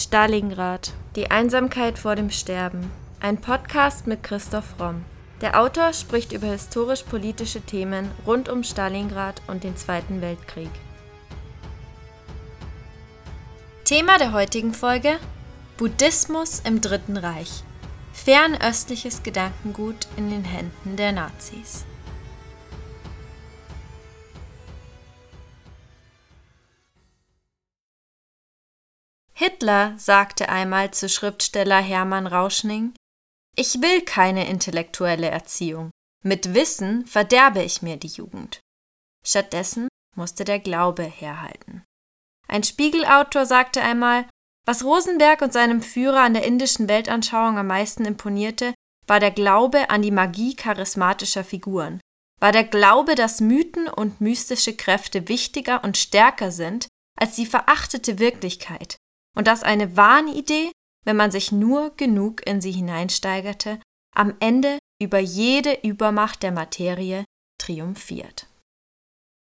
Stalingrad. 0.00 0.92
Die 1.16 1.32
Einsamkeit 1.32 1.98
vor 1.98 2.14
dem 2.14 2.30
Sterben. 2.30 2.92
Ein 3.18 3.40
Podcast 3.40 4.06
mit 4.06 4.22
Christoph 4.22 4.78
Romm. 4.78 5.04
Der 5.40 5.60
Autor 5.60 5.92
spricht 5.92 6.30
über 6.30 6.46
historisch-politische 6.46 7.62
Themen 7.62 8.08
rund 8.24 8.48
um 8.48 8.62
Stalingrad 8.62 9.42
und 9.48 9.64
den 9.64 9.76
Zweiten 9.76 10.20
Weltkrieg. 10.20 10.70
Thema 13.84 14.18
der 14.18 14.32
heutigen 14.32 14.72
Folge: 14.72 15.18
Buddhismus 15.78 16.60
im 16.60 16.80
Dritten 16.80 17.16
Reich. 17.16 17.64
Fernöstliches 18.12 19.24
Gedankengut 19.24 20.06
in 20.16 20.30
den 20.30 20.44
Händen 20.44 20.94
der 20.94 21.10
Nazis. 21.10 21.84
Hitler 29.40 29.94
sagte 29.98 30.48
einmal 30.48 30.90
zu 30.90 31.08
Schriftsteller 31.08 31.80
Hermann 31.80 32.26
Rauschning, 32.26 32.92
ich 33.54 33.80
will 33.80 34.00
keine 34.02 34.48
intellektuelle 34.48 35.28
Erziehung. 35.28 35.92
Mit 36.24 36.54
Wissen 36.54 37.06
verderbe 37.06 37.62
ich 37.62 37.80
mir 37.80 37.98
die 37.98 38.08
Jugend. 38.08 38.58
Stattdessen 39.24 39.86
musste 40.16 40.44
der 40.44 40.58
Glaube 40.58 41.04
herhalten. 41.04 41.84
Ein 42.48 42.64
Spiegelautor 42.64 43.46
sagte 43.46 43.80
einmal, 43.80 44.28
was 44.66 44.82
Rosenberg 44.82 45.40
und 45.40 45.52
seinem 45.52 45.82
Führer 45.82 46.22
an 46.22 46.34
der 46.34 46.42
indischen 46.42 46.88
Weltanschauung 46.88 47.58
am 47.58 47.68
meisten 47.68 48.06
imponierte, 48.06 48.74
war 49.06 49.20
der 49.20 49.30
Glaube 49.30 49.88
an 49.88 50.02
die 50.02 50.10
Magie 50.10 50.56
charismatischer 50.56 51.44
Figuren, 51.44 52.00
war 52.40 52.50
der 52.50 52.64
Glaube, 52.64 53.14
dass 53.14 53.40
Mythen 53.40 53.86
und 53.86 54.20
mystische 54.20 54.74
Kräfte 54.74 55.28
wichtiger 55.28 55.84
und 55.84 55.96
stärker 55.96 56.50
sind 56.50 56.88
als 57.16 57.36
die 57.36 57.46
verachtete 57.46 58.18
Wirklichkeit, 58.18 58.96
und 59.36 59.46
dass 59.46 59.62
eine 59.62 59.96
Wahnidee, 59.96 60.72
wenn 61.04 61.16
man 61.16 61.30
sich 61.30 61.52
nur 61.52 61.94
genug 61.96 62.46
in 62.46 62.60
sie 62.60 62.72
hineinsteigerte, 62.72 63.80
am 64.14 64.34
Ende 64.40 64.78
über 65.00 65.18
jede 65.18 65.74
Übermacht 65.82 66.42
der 66.42 66.52
Materie 66.52 67.24
triumphiert. 67.60 68.46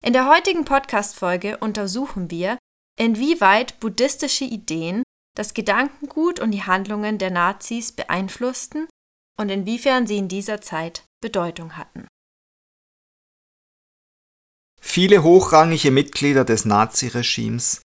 In 0.04 0.14
der 0.14 0.30
heutigen 0.30 0.66
Podcast-Folge 0.66 1.58
untersuchen 1.58 2.30
wir, 2.30 2.58
inwieweit 3.00 3.80
buddhistische 3.80 4.46
Ideen 4.46 5.04
das 5.36 5.54
Gedankengut 5.54 6.40
und 6.40 6.52
die 6.52 6.64
Handlungen 6.64 7.18
der 7.18 7.32
Nazis 7.32 7.92
beeinflussten 7.92 8.88
und 9.40 9.50
inwiefern 9.50 10.08
sie 10.08 10.18
in 10.18 10.28
dieser 10.28 10.62
Zeit 10.62 11.04
Bedeutung 11.22 11.78
hatten. 11.78 12.08
Viele 14.80 15.24
hochrangige 15.24 15.92
Mitglieder 15.92 16.46
des 16.46 16.66
Naziregimes, 16.66 17.82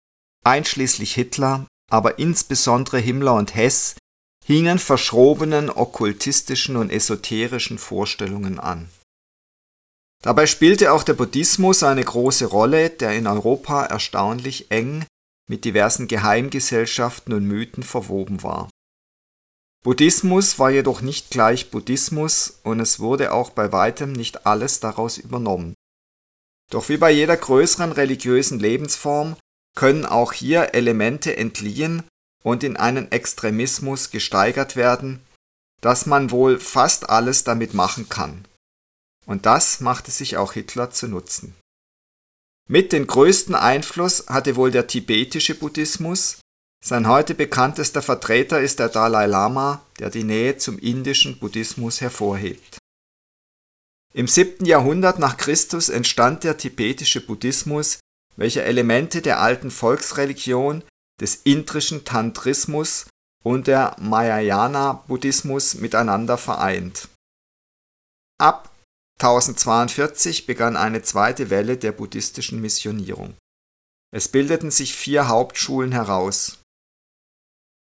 einschließlich 0.45 1.15
Hitler, 1.15 1.67
aber 1.91 2.19
insbesondere 2.19 2.99
Himmler 2.99 3.35
und 3.35 3.55
Hess 3.55 3.97
hingen 4.45 4.79
verschrobenen 4.79 5.69
okkultistischen 5.69 6.77
und 6.77 6.91
esoterischen 6.91 7.79
Vorstellungen 7.79 8.59
an. 8.59 8.89
Dabei 10.23 10.47
spielte 10.47 10.93
auch 10.93 11.03
der 11.03 11.15
Buddhismus 11.15 11.83
eine 11.83 12.05
große 12.05 12.47
Rolle, 12.47 12.91
der 12.91 13.17
in 13.17 13.27
Europa 13.27 13.85
erstaunlich 13.85 14.71
eng 14.71 15.05
mit 15.49 15.65
diversen 15.65 16.09
Geheimgesellschaften 16.09 17.33
und 17.33 17.47
Mythen 17.47 17.83
verwoben 17.83 18.43
war. 18.43 18.69
Buddhismus 19.83 20.59
war 20.59 20.71
jedoch 20.71 21.01
nicht 21.01 21.31
gleich 21.31 21.71
Buddhismus 21.71 22.61
und 22.65 22.81
es 22.81 23.01
wurde 23.01 23.33
auch 23.33 23.51
bei 23.51 23.73
weitem 23.73 24.13
nicht 24.13 24.47
alles 24.47 24.79
daraus 24.81 25.17
übernommen. 25.17 25.75
Doch 26.71 26.89
wie 26.91 26.99
bei 26.99 27.11
jeder 27.11 27.37
größeren 27.37 27.93
religiösen 27.93 28.61
Lebensform 28.61 29.37
können 29.77 30.07
auch 30.07 30.33
hier 30.33 30.75
Elemente 30.75 31.37
entliehen 31.37 32.03
und 32.43 32.65
in 32.65 32.77
einen 32.77 33.13
Extremismus 33.13 34.11
gesteigert 34.11 34.77
werden, 34.77 35.21
dass 35.81 36.07
man 36.07 36.31
wohl 36.31 36.59
fast 36.59 37.09
alles 37.09 37.45
damit 37.45 37.75
machen 37.75 38.09
kann. 38.09 38.45
Und 39.27 39.47
das 39.47 39.81
machte 39.81 40.11
sich 40.11 40.37
auch 40.37 40.53
Hitler 40.53 40.91
zu 40.91 41.09
Nutzen. 41.09 41.55
Mit 42.69 42.93
den 42.93 43.07
größten 43.07 43.55
Einfluss 43.55 44.27
hatte 44.29 44.57
wohl 44.57 44.71
der 44.71 44.87
tibetische 44.87 45.55
Buddhismus, 45.55 46.39
sein 46.83 47.09
heute 47.09 47.35
bekanntester 47.35 48.01
Vertreter 48.01 48.61
ist 48.61 48.79
der 48.79 48.89
Dalai 48.89 49.27
Lama, 49.27 49.85
der 49.99 50.09
die 50.09 50.25
Nähe 50.25 50.57
zum 50.57 50.79
indischen 50.79 51.39
Buddhismus 51.39 52.01
hervorhebt. 52.01 52.79
Im 54.15 54.27
7. 54.27 54.65
Jahrhundert 54.65 55.19
nach 55.19 55.37
Christus 55.37 55.91
entstand 55.91 56.43
der 56.43 56.57
tibetische 56.57 57.21
Buddhismus 57.21 58.01
welcher 58.41 58.65
Elemente 58.65 59.21
der 59.21 59.39
alten 59.41 59.71
Volksreligion, 59.71 60.83
des 61.21 61.43
indischen 61.45 62.07
Tantrismus 62.07 63.07
und 63.45 63.67
der 63.67 63.95
Mahayana-Buddhismus 64.01 65.75
miteinander 65.75 66.39
vereint. 66.39 67.11
Ab 68.41 68.75
1042 69.21 70.47
begann 70.47 70.79
eine 70.79 71.03
zweite 71.03 71.51
Welle 71.51 71.77
der 71.77 71.93
buddhistischen 71.93 72.63
Missionierung. 72.63 73.37
Es 74.11 74.29
bildeten 74.29 74.71
sich 74.71 74.95
vier 74.95 75.29
Hauptschulen 75.29 75.93
heraus. 75.93 76.61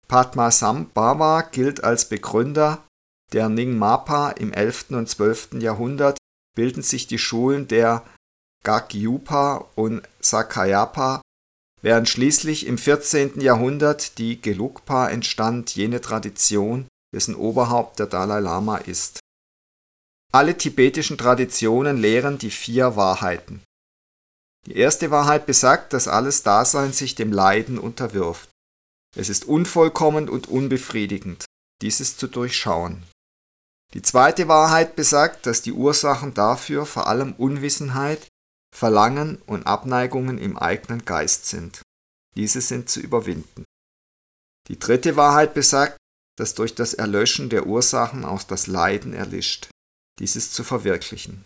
Padmasambhava 0.06 1.40
gilt 1.40 1.82
als 1.82 2.10
Begründer 2.10 2.86
der 3.32 3.48
Nyingmapa 3.48 4.32
im 4.32 4.52
11. 4.52 4.90
und 4.90 5.08
12. 5.08 5.54
Jahrhundert 5.54 6.18
bilden 6.54 6.82
sich 6.82 7.06
die 7.06 7.18
Schulen 7.18 7.66
der 7.66 8.04
Gagyupa 8.64 9.68
und 9.74 10.02
Sakayapa, 10.20 11.20
während 11.80 12.08
schließlich 12.08 12.66
im 12.66 12.78
14. 12.78 13.40
Jahrhundert 13.40 14.18
die 14.18 14.40
Gelugpa 14.40 15.08
entstand, 15.08 15.74
jene 15.74 16.00
Tradition, 16.00 16.86
dessen 17.14 17.34
Oberhaupt 17.34 17.98
der 17.98 18.06
Dalai 18.06 18.40
Lama 18.40 18.78
ist. 18.78 19.20
Alle 20.32 20.56
tibetischen 20.56 21.18
Traditionen 21.18 21.98
lehren 21.98 22.38
die 22.38 22.50
vier 22.50 22.96
Wahrheiten. 22.96 23.62
Die 24.66 24.76
erste 24.76 25.10
Wahrheit 25.10 25.44
besagt, 25.44 25.92
dass 25.92 26.08
alles 26.08 26.42
Dasein 26.42 26.92
sich 26.92 27.14
dem 27.14 27.32
Leiden 27.32 27.78
unterwirft. 27.78 28.48
Es 29.14 29.28
ist 29.28 29.44
unvollkommen 29.44 30.28
und 30.28 30.48
unbefriedigend, 30.48 31.44
dieses 31.82 32.16
zu 32.16 32.28
durchschauen. 32.28 33.02
Die 33.92 34.00
zweite 34.00 34.48
Wahrheit 34.48 34.96
besagt, 34.96 35.44
dass 35.44 35.60
die 35.60 35.72
Ursachen 35.72 36.32
dafür 36.32 36.86
vor 36.86 37.08
allem 37.08 37.34
Unwissenheit, 37.34 38.28
Verlangen 38.74 39.40
und 39.46 39.66
Abneigungen 39.66 40.38
im 40.38 40.56
eigenen 40.56 41.04
Geist 41.04 41.46
sind. 41.46 41.82
Diese 42.34 42.60
sind 42.60 42.88
zu 42.88 43.00
überwinden. 43.00 43.64
Die 44.68 44.78
dritte 44.78 45.16
Wahrheit 45.16 45.54
besagt, 45.54 45.96
dass 46.38 46.54
durch 46.54 46.74
das 46.74 46.94
Erlöschen 46.94 47.50
der 47.50 47.66
Ursachen 47.66 48.24
auch 48.24 48.42
das 48.42 48.66
Leiden 48.66 49.12
erlischt. 49.12 49.68
Dieses 50.18 50.52
zu 50.52 50.64
verwirklichen. 50.64 51.44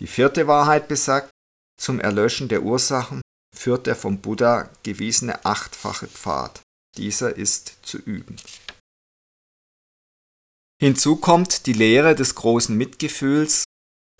Die 0.00 0.06
vierte 0.06 0.46
Wahrheit 0.46 0.88
besagt, 0.88 1.30
zum 1.78 2.00
Erlöschen 2.00 2.48
der 2.48 2.62
Ursachen 2.62 3.20
führt 3.54 3.86
der 3.86 3.96
vom 3.96 4.20
Buddha 4.20 4.70
gewiesene 4.82 5.44
achtfache 5.44 6.06
Pfad. 6.06 6.62
Dieser 6.96 7.36
ist 7.36 7.78
zu 7.82 7.98
üben. 7.98 8.36
Hinzu 10.80 11.16
kommt 11.16 11.66
die 11.66 11.74
Lehre 11.74 12.14
des 12.14 12.34
großen 12.34 12.76
Mitgefühls, 12.76 13.64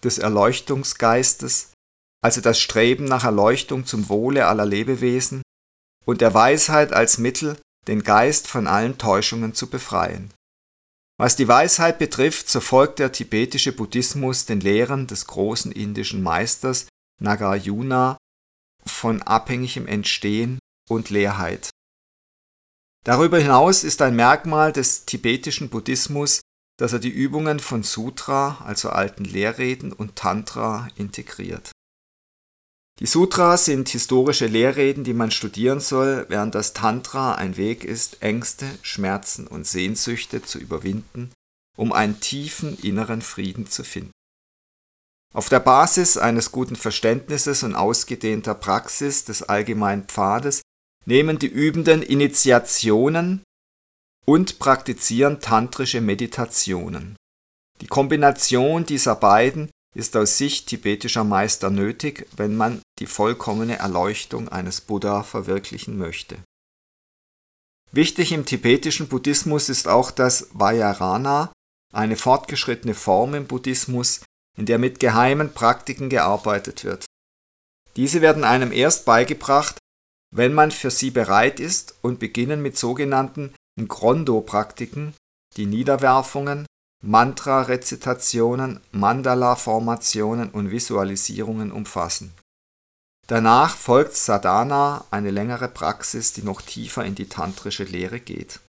des 0.02 0.18
Erleuchtungsgeistes, 0.18 1.72
also 2.20 2.40
das 2.40 2.60
Streben 2.60 3.04
nach 3.04 3.24
Erleuchtung 3.24 3.86
zum 3.86 4.08
Wohle 4.08 4.46
aller 4.46 4.66
Lebewesen 4.66 5.42
und 6.04 6.20
der 6.20 6.34
Weisheit 6.34 6.92
als 6.92 7.18
Mittel, 7.18 7.58
den 7.88 8.02
Geist 8.02 8.46
von 8.46 8.66
allen 8.66 8.98
Täuschungen 8.98 9.54
zu 9.54 9.68
befreien. 9.68 10.32
Was 11.18 11.36
die 11.36 11.48
Weisheit 11.48 11.98
betrifft, 11.98 12.48
so 12.48 12.60
folgt 12.60 12.98
der 12.98 13.12
tibetische 13.12 13.72
Buddhismus 13.72 14.46
den 14.46 14.60
Lehren 14.60 15.06
des 15.06 15.26
großen 15.26 15.72
indischen 15.72 16.22
Meisters 16.22 16.86
Nagarjuna 17.20 18.16
von 18.86 19.20
abhängigem 19.22 19.86
Entstehen 19.86 20.58
und 20.88 21.10
Leerheit. 21.10 21.70
Darüber 23.04 23.38
hinaus 23.38 23.84
ist 23.84 24.02
ein 24.02 24.16
Merkmal 24.16 24.72
des 24.72 25.06
tibetischen 25.06 25.68
Buddhismus, 25.68 26.40
dass 26.78 26.92
er 26.92 26.98
die 26.98 27.10
Übungen 27.10 27.60
von 27.60 27.82
Sutra, 27.82 28.62
also 28.64 28.90
alten 28.90 29.24
Lehrreden, 29.24 29.92
und 29.92 30.16
Tantra 30.16 30.88
integriert. 30.96 31.70
Die 33.00 33.06
Sutras 33.06 33.64
sind 33.64 33.88
historische 33.88 34.46
Lehrreden, 34.46 35.04
die 35.04 35.14
man 35.14 35.30
studieren 35.30 35.80
soll, 35.80 36.26
während 36.28 36.54
das 36.54 36.74
Tantra 36.74 37.34
ein 37.34 37.56
Weg 37.56 37.82
ist, 37.82 38.22
Ängste, 38.22 38.66
Schmerzen 38.82 39.46
und 39.46 39.66
Sehnsüchte 39.66 40.42
zu 40.42 40.58
überwinden, 40.58 41.32
um 41.78 41.94
einen 41.94 42.20
tiefen 42.20 42.78
inneren 42.78 43.22
Frieden 43.22 43.66
zu 43.66 43.84
finden. 43.84 44.10
Auf 45.32 45.48
der 45.48 45.60
Basis 45.60 46.18
eines 46.18 46.52
guten 46.52 46.76
Verständnisses 46.76 47.62
und 47.62 47.74
ausgedehnter 47.74 48.54
Praxis 48.54 49.24
des 49.24 49.44
allgemeinen 49.44 50.04
Pfades 50.04 50.60
nehmen 51.06 51.38
die 51.38 51.46
Übenden 51.46 52.02
Initiationen 52.02 53.42
und 54.26 54.58
praktizieren 54.58 55.40
tantrische 55.40 56.02
Meditationen. 56.02 57.16
Die 57.80 57.86
Kombination 57.86 58.84
dieser 58.84 59.14
beiden 59.14 59.70
ist 59.94 60.16
aus 60.16 60.38
Sicht 60.38 60.68
tibetischer 60.68 61.24
Meister 61.24 61.70
nötig, 61.70 62.26
wenn 62.36 62.56
man 62.56 62.80
die 62.98 63.06
vollkommene 63.06 63.78
Erleuchtung 63.78 64.48
eines 64.48 64.80
Buddha 64.80 65.22
verwirklichen 65.22 65.98
möchte. 65.98 66.38
Wichtig 67.92 68.32
im 68.32 68.44
tibetischen 68.44 69.08
Buddhismus 69.08 69.68
ist 69.68 69.88
auch 69.88 70.12
das 70.12 70.48
Vajrayana, 70.52 71.52
eine 71.92 72.16
fortgeschrittene 72.16 72.94
Form 72.94 73.34
im 73.34 73.46
Buddhismus, 73.46 74.20
in 74.56 74.66
der 74.66 74.78
mit 74.78 75.00
geheimen 75.00 75.52
Praktiken 75.52 76.08
gearbeitet 76.08 76.84
wird. 76.84 77.04
Diese 77.96 78.20
werden 78.20 78.44
einem 78.44 78.70
erst 78.70 79.04
beigebracht, 79.04 79.76
wenn 80.32 80.54
man 80.54 80.70
für 80.70 80.92
sie 80.92 81.10
bereit 81.10 81.58
ist 81.58 81.96
und 82.02 82.20
beginnen 82.20 82.62
mit 82.62 82.78
sogenannten 82.78 83.52
Grondo-Praktiken, 83.76 85.14
die 85.56 85.66
Niederwerfungen, 85.66 86.66
Mantra-Rezitationen, 87.02 88.80
Mandala-Formationen 88.92 90.50
und 90.50 90.70
Visualisierungen 90.70 91.72
umfassen. 91.72 92.34
Danach 93.26 93.76
folgt 93.76 94.16
Sadhana, 94.16 95.04
eine 95.10 95.30
längere 95.30 95.68
Praxis, 95.68 96.32
die 96.32 96.42
noch 96.42 96.62
tiefer 96.62 97.04
in 97.04 97.14
die 97.14 97.28
tantrische 97.28 97.84
Lehre 97.84 98.20
geht. 98.20 98.60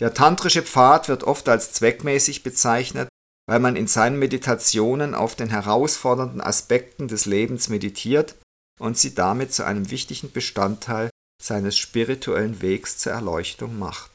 Der 0.00 0.12
tantrische 0.12 0.62
Pfad 0.62 1.08
wird 1.08 1.24
oft 1.24 1.48
als 1.48 1.72
zweckmäßig 1.72 2.42
bezeichnet, 2.42 3.08
weil 3.46 3.60
man 3.60 3.76
in 3.76 3.86
seinen 3.86 4.18
Meditationen 4.18 5.14
auf 5.14 5.34
den 5.34 5.50
herausfordernden 5.50 6.40
Aspekten 6.40 7.08
des 7.08 7.26
Lebens 7.26 7.68
meditiert 7.68 8.34
und 8.80 8.98
sie 8.98 9.14
damit 9.14 9.52
zu 9.52 9.64
einem 9.64 9.90
wichtigen 9.90 10.32
Bestandteil 10.32 11.10
seines 11.42 11.76
spirituellen 11.76 12.62
Wegs 12.62 12.98
zur 12.98 13.12
Erleuchtung 13.12 13.78
macht. 13.78 14.10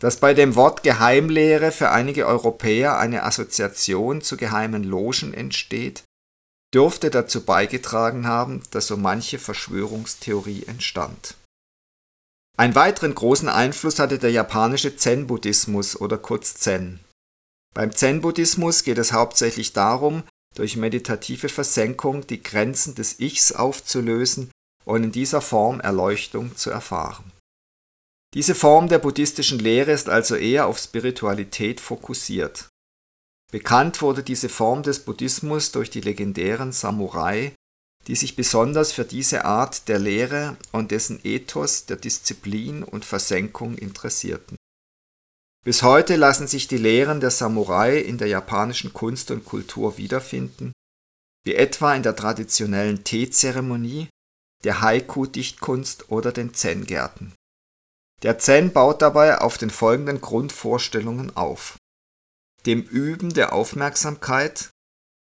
Dass 0.00 0.16
bei 0.16 0.32
dem 0.32 0.56
Wort 0.56 0.82
Geheimlehre 0.82 1.72
für 1.72 1.90
einige 1.90 2.26
Europäer 2.26 2.98
eine 2.98 3.22
Assoziation 3.22 4.22
zu 4.22 4.38
geheimen 4.38 4.82
Logen 4.82 5.34
entsteht, 5.34 6.04
dürfte 6.74 7.10
dazu 7.10 7.44
beigetragen 7.44 8.26
haben, 8.26 8.62
dass 8.70 8.86
so 8.86 8.96
manche 8.96 9.38
Verschwörungstheorie 9.38 10.64
entstand. 10.66 11.36
Einen 12.56 12.74
weiteren 12.74 13.14
großen 13.14 13.48
Einfluss 13.48 13.98
hatte 13.98 14.18
der 14.18 14.30
japanische 14.30 14.96
Zen-Buddhismus 14.96 16.00
oder 16.00 16.18
kurz 16.18 16.54
Zen. 16.54 17.00
Beim 17.74 17.94
Zen-Buddhismus 17.94 18.82
geht 18.84 18.98
es 18.98 19.12
hauptsächlich 19.12 19.72
darum, 19.72 20.22
durch 20.56 20.76
meditative 20.76 21.48
Versenkung 21.48 22.26
die 22.26 22.42
Grenzen 22.42 22.94
des 22.94 23.20
Ichs 23.20 23.52
aufzulösen 23.52 24.50
und 24.84 25.04
in 25.04 25.12
dieser 25.12 25.40
Form 25.40 25.80
Erleuchtung 25.80 26.56
zu 26.56 26.70
erfahren. 26.70 27.32
Diese 28.34 28.54
Form 28.54 28.88
der 28.88 29.00
buddhistischen 29.00 29.58
Lehre 29.58 29.90
ist 29.90 30.08
also 30.08 30.36
eher 30.36 30.66
auf 30.66 30.78
Spiritualität 30.78 31.80
fokussiert. 31.80 32.68
Bekannt 33.50 34.00
wurde 34.02 34.22
diese 34.22 34.48
Form 34.48 34.84
des 34.84 35.00
Buddhismus 35.00 35.72
durch 35.72 35.90
die 35.90 36.00
legendären 36.00 36.70
Samurai, 36.70 37.52
die 38.06 38.14
sich 38.14 38.36
besonders 38.36 38.92
für 38.92 39.04
diese 39.04 39.44
Art 39.44 39.88
der 39.88 39.98
Lehre 39.98 40.56
und 40.70 40.92
dessen 40.92 41.20
Ethos 41.24 41.86
der 41.86 41.96
Disziplin 41.96 42.84
und 42.84 43.04
Versenkung 43.04 43.76
interessierten. 43.76 44.56
Bis 45.64 45.82
heute 45.82 46.16
lassen 46.16 46.46
sich 46.46 46.68
die 46.68 46.78
Lehren 46.78 47.20
der 47.20 47.30
Samurai 47.30 47.98
in 47.98 48.16
der 48.16 48.28
japanischen 48.28 48.92
Kunst 48.92 49.30
und 49.30 49.44
Kultur 49.44 49.98
wiederfinden, 49.98 50.72
wie 51.44 51.54
etwa 51.54 51.94
in 51.94 52.02
der 52.02 52.16
traditionellen 52.16 53.04
Teezeremonie, 53.04 54.08
der 54.64 54.80
Haiku-Dichtkunst 54.80 56.10
oder 56.10 56.32
den 56.32 56.54
Zen-Gärten. 56.54 57.34
Der 58.22 58.38
Zen 58.38 58.72
baut 58.72 59.00
dabei 59.00 59.38
auf 59.38 59.56
den 59.56 59.70
folgenden 59.70 60.20
Grundvorstellungen 60.20 61.36
auf. 61.36 61.78
Dem 62.66 62.82
Üben 62.82 63.32
der 63.32 63.54
Aufmerksamkeit, 63.54 64.70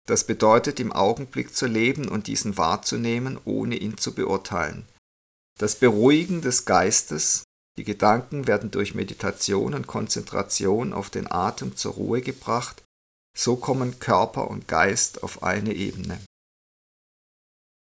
das 0.06 0.24
bedeutet 0.24 0.80
im 0.80 0.90
Augenblick 0.90 1.54
zu 1.54 1.66
leben 1.66 2.08
und 2.08 2.26
diesen 2.26 2.56
wahrzunehmen, 2.56 3.38
ohne 3.44 3.76
ihn 3.76 3.98
zu 3.98 4.14
beurteilen. 4.14 4.88
Das 5.58 5.76
Beruhigen 5.76 6.40
des 6.40 6.64
Geistes, 6.64 7.44
die 7.78 7.84
Gedanken 7.84 8.48
werden 8.48 8.72
durch 8.72 8.94
Meditation 8.94 9.74
und 9.74 9.86
Konzentration 9.86 10.92
auf 10.92 11.10
den 11.10 11.30
Atem 11.30 11.76
zur 11.76 11.92
Ruhe 11.92 12.20
gebracht, 12.20 12.82
so 13.36 13.54
kommen 13.54 14.00
Körper 14.00 14.48
und 14.48 14.66
Geist 14.66 15.22
auf 15.22 15.44
eine 15.44 15.72
Ebene. 15.72 16.20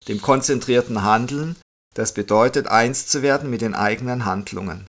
Dem 0.06 0.20
konzentrierten 0.20 1.02
Handeln, 1.02 1.56
das 1.94 2.12
bedeutet 2.12 2.66
eins 2.66 3.06
zu 3.06 3.22
werden 3.22 3.48
mit 3.48 3.62
den 3.62 3.74
eigenen 3.74 4.26
Handlungen. 4.26 4.86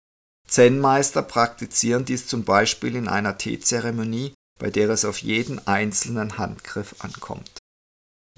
Zen-Meister 0.52 1.22
praktizieren 1.22 2.04
dies 2.04 2.26
zum 2.26 2.44
Beispiel 2.44 2.94
in 2.94 3.08
einer 3.08 3.38
Teezeremonie, 3.38 4.34
bei 4.60 4.68
der 4.68 4.90
es 4.90 5.06
auf 5.06 5.22
jeden 5.22 5.66
einzelnen 5.66 6.36
Handgriff 6.36 6.96
ankommt. 6.98 7.58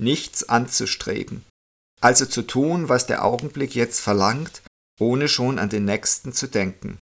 Nichts 0.00 0.48
anzustreben, 0.48 1.44
also 2.00 2.24
zu 2.24 2.42
tun, 2.42 2.88
was 2.88 3.08
der 3.08 3.24
Augenblick 3.24 3.74
jetzt 3.74 4.00
verlangt 4.00 4.62
ohne 5.00 5.28
schon 5.28 5.58
an 5.58 5.70
den 5.70 5.84
nächsten 5.84 6.32
zu 6.32 6.46
denken. 6.46 6.98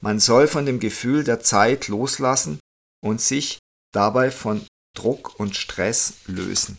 Man 0.00 0.20
soll 0.20 0.46
von 0.46 0.64
dem 0.64 0.78
Gefühl 0.78 1.24
der 1.24 1.40
Zeit 1.40 1.88
loslassen 1.88 2.60
und 3.02 3.20
sich 3.20 3.58
dabei 3.92 4.30
von 4.30 4.64
Druck 4.96 5.40
und 5.40 5.56
Stress 5.56 6.14
lösen. 6.26 6.78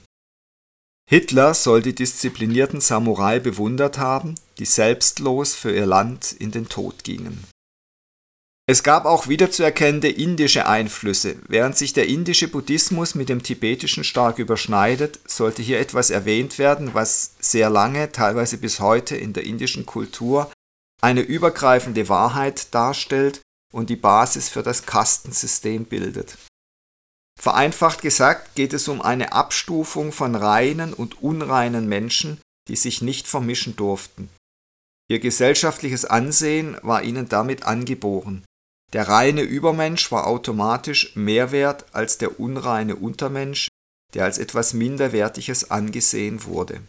Hitler 1.09 1.53
soll 1.53 1.81
die 1.81 1.95
disziplinierten 1.95 2.79
Samurai 2.79 3.39
bewundert 3.39 3.97
haben, 3.97 4.35
die 4.57 4.65
selbstlos 4.65 5.53
für 5.53 5.75
ihr 5.75 5.85
Land 5.85 6.31
in 6.31 6.51
den 6.51 6.69
Tod 6.69 7.03
gingen. 7.03 7.45
Es 8.69 8.83
gab 8.83 9.05
auch 9.05 9.29
wiederzuerkennende 9.29 10.09
indische 10.09 10.67
Einflüsse. 10.67 11.37
Während 11.47 11.77
sich 11.77 11.93
der 11.93 12.07
indische 12.07 12.49
Buddhismus 12.49 13.15
mit 13.15 13.29
dem 13.29 13.41
tibetischen 13.41 14.03
stark 14.03 14.39
überschneidet, 14.39 15.21
sollte 15.25 15.61
hier 15.61 15.79
etwas 15.79 16.09
erwähnt 16.09 16.59
werden, 16.59 16.93
was 16.93 17.35
sehr 17.39 17.69
lange, 17.69 18.11
teilweise 18.11 18.57
bis 18.57 18.81
heute 18.81 19.15
in 19.15 19.31
der 19.31 19.45
indischen 19.45 19.85
Kultur 19.85 20.51
eine 21.01 21.21
übergreifende 21.21 22.09
Wahrheit 22.09 22.73
darstellt 22.75 23.39
und 23.71 23.89
die 23.89 23.95
Basis 23.95 24.49
für 24.49 24.63
das 24.63 24.85
Kastensystem 24.85 25.85
bildet. 25.85 26.37
Vereinfacht 27.39 28.01
gesagt 28.01 28.55
geht 28.55 28.73
es 28.73 28.89
um 28.89 29.01
eine 29.01 29.31
Abstufung 29.31 30.11
von 30.11 30.35
reinen 30.35 30.93
und 30.93 31.21
unreinen 31.21 31.87
Menschen, 31.87 32.41
die 32.67 32.75
sich 32.75 33.01
nicht 33.01 33.27
vermischen 33.27 33.77
durften. 33.77 34.29
Ihr 35.09 35.19
gesellschaftliches 35.19 36.03
Ansehen 36.03 36.75
war 36.81 37.03
ihnen 37.03 37.29
damit 37.29 37.63
angeboren. 37.63 38.43
Der 38.93 39.07
reine 39.07 39.41
Übermensch 39.41 40.11
war 40.11 40.27
automatisch 40.27 41.15
mehr 41.15 41.51
wert 41.51 41.93
als 41.93 42.17
der 42.17 42.39
unreine 42.39 42.95
Untermensch, 42.95 43.67
der 44.13 44.23
als 44.23 44.37
etwas 44.37 44.73
Minderwertiges 44.73 45.69
angesehen 45.69 46.45
wurde. 46.45 46.81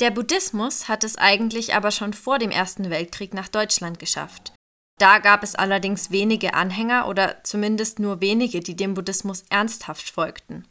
Der 0.00 0.10
Buddhismus 0.10 0.88
hat 0.88 1.04
es 1.04 1.16
eigentlich 1.16 1.74
aber 1.74 1.90
schon 1.90 2.12
vor 2.12 2.38
dem 2.38 2.50
Ersten 2.50 2.90
Weltkrieg 2.90 3.32
nach 3.32 3.48
Deutschland 3.48 3.98
geschafft. 3.98 4.52
Da 4.98 5.18
gab 5.18 5.42
es 5.42 5.54
allerdings 5.54 6.10
wenige 6.10 6.52
Anhänger 6.52 7.08
oder 7.08 7.42
zumindest 7.44 7.98
nur 7.98 8.20
wenige, 8.20 8.60
die 8.60 8.76
dem 8.76 8.92
Buddhismus 8.92 9.44
ernsthaft 9.48 10.10
folgten. 10.10 10.68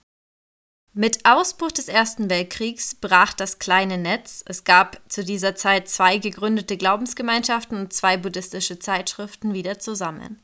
Mit 0.98 1.26
Ausbruch 1.26 1.74
des 1.74 1.90
Ersten 1.90 2.30
Weltkriegs 2.30 2.96
brach 2.96 3.34
das 3.34 3.60
kleine 3.60 3.98
Netz. 3.98 4.42
Es 4.48 4.64
gab 4.64 5.02
zu 5.10 5.26
dieser 5.26 5.54
Zeit 5.54 5.90
zwei 5.90 6.20
gegründete 6.20 6.78
Glaubensgemeinschaften 6.78 7.78
und 7.78 7.92
zwei 7.92 8.16
buddhistische 8.16 8.80
Zeitschriften 8.80 9.54
wieder 9.54 9.78
zusammen. 9.78 10.42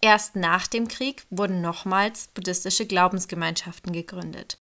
Erst 0.00 0.36
nach 0.36 0.66
dem 0.66 0.88
Krieg 0.88 1.26
wurden 1.28 1.60
nochmals 1.60 2.28
buddhistische 2.28 2.86
Glaubensgemeinschaften 2.86 3.92
gegründet. 3.92 4.56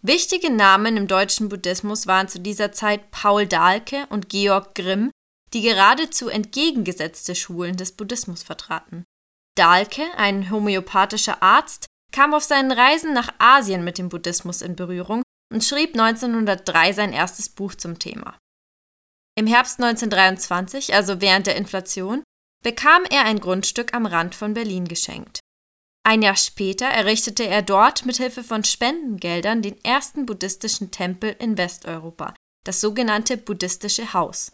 Wichtige 0.00 0.48
Namen 0.48 0.96
im 0.96 1.08
deutschen 1.08 1.50
Buddhismus 1.50 2.06
waren 2.06 2.28
zu 2.28 2.40
dieser 2.40 2.72
Zeit 2.72 3.10
Paul 3.10 3.46
Dahlke 3.46 4.06
und 4.08 4.30
Georg 4.30 4.74
Grimm, 4.74 5.10
die 5.52 5.60
geradezu 5.60 6.30
entgegengesetzte 6.30 7.34
Schulen 7.34 7.76
des 7.76 7.92
Buddhismus 7.92 8.44
vertraten. 8.44 9.04
Dahlke, 9.56 10.04
ein 10.16 10.50
homöopathischer 10.50 11.42
Arzt, 11.42 11.84
kam 12.12 12.34
auf 12.34 12.44
seinen 12.44 12.72
Reisen 12.72 13.12
nach 13.12 13.32
Asien 13.38 13.84
mit 13.84 13.98
dem 13.98 14.08
Buddhismus 14.08 14.62
in 14.62 14.76
Berührung 14.76 15.22
und 15.52 15.64
schrieb 15.64 15.90
1903 15.98 16.92
sein 16.92 17.12
erstes 17.12 17.48
Buch 17.48 17.74
zum 17.74 17.98
Thema. 17.98 18.38
Im 19.36 19.46
Herbst 19.46 19.80
1923, 19.80 20.94
also 20.94 21.20
während 21.20 21.46
der 21.46 21.56
Inflation, 21.56 22.24
bekam 22.64 23.04
er 23.08 23.24
ein 23.24 23.40
Grundstück 23.40 23.94
am 23.94 24.06
Rand 24.06 24.34
von 24.34 24.54
Berlin 24.54 24.86
geschenkt. 24.86 25.40
Ein 26.04 26.22
Jahr 26.22 26.36
später 26.36 26.86
errichtete 26.86 27.46
er 27.46 27.62
dort 27.62 28.06
mit 28.06 28.16
Hilfe 28.16 28.42
von 28.42 28.64
Spendengeldern 28.64 29.62
den 29.62 29.82
ersten 29.84 30.26
buddhistischen 30.26 30.90
Tempel 30.90 31.36
in 31.38 31.58
Westeuropa, 31.58 32.34
das 32.64 32.80
sogenannte 32.80 33.36
Buddhistische 33.36 34.12
Haus. 34.12 34.52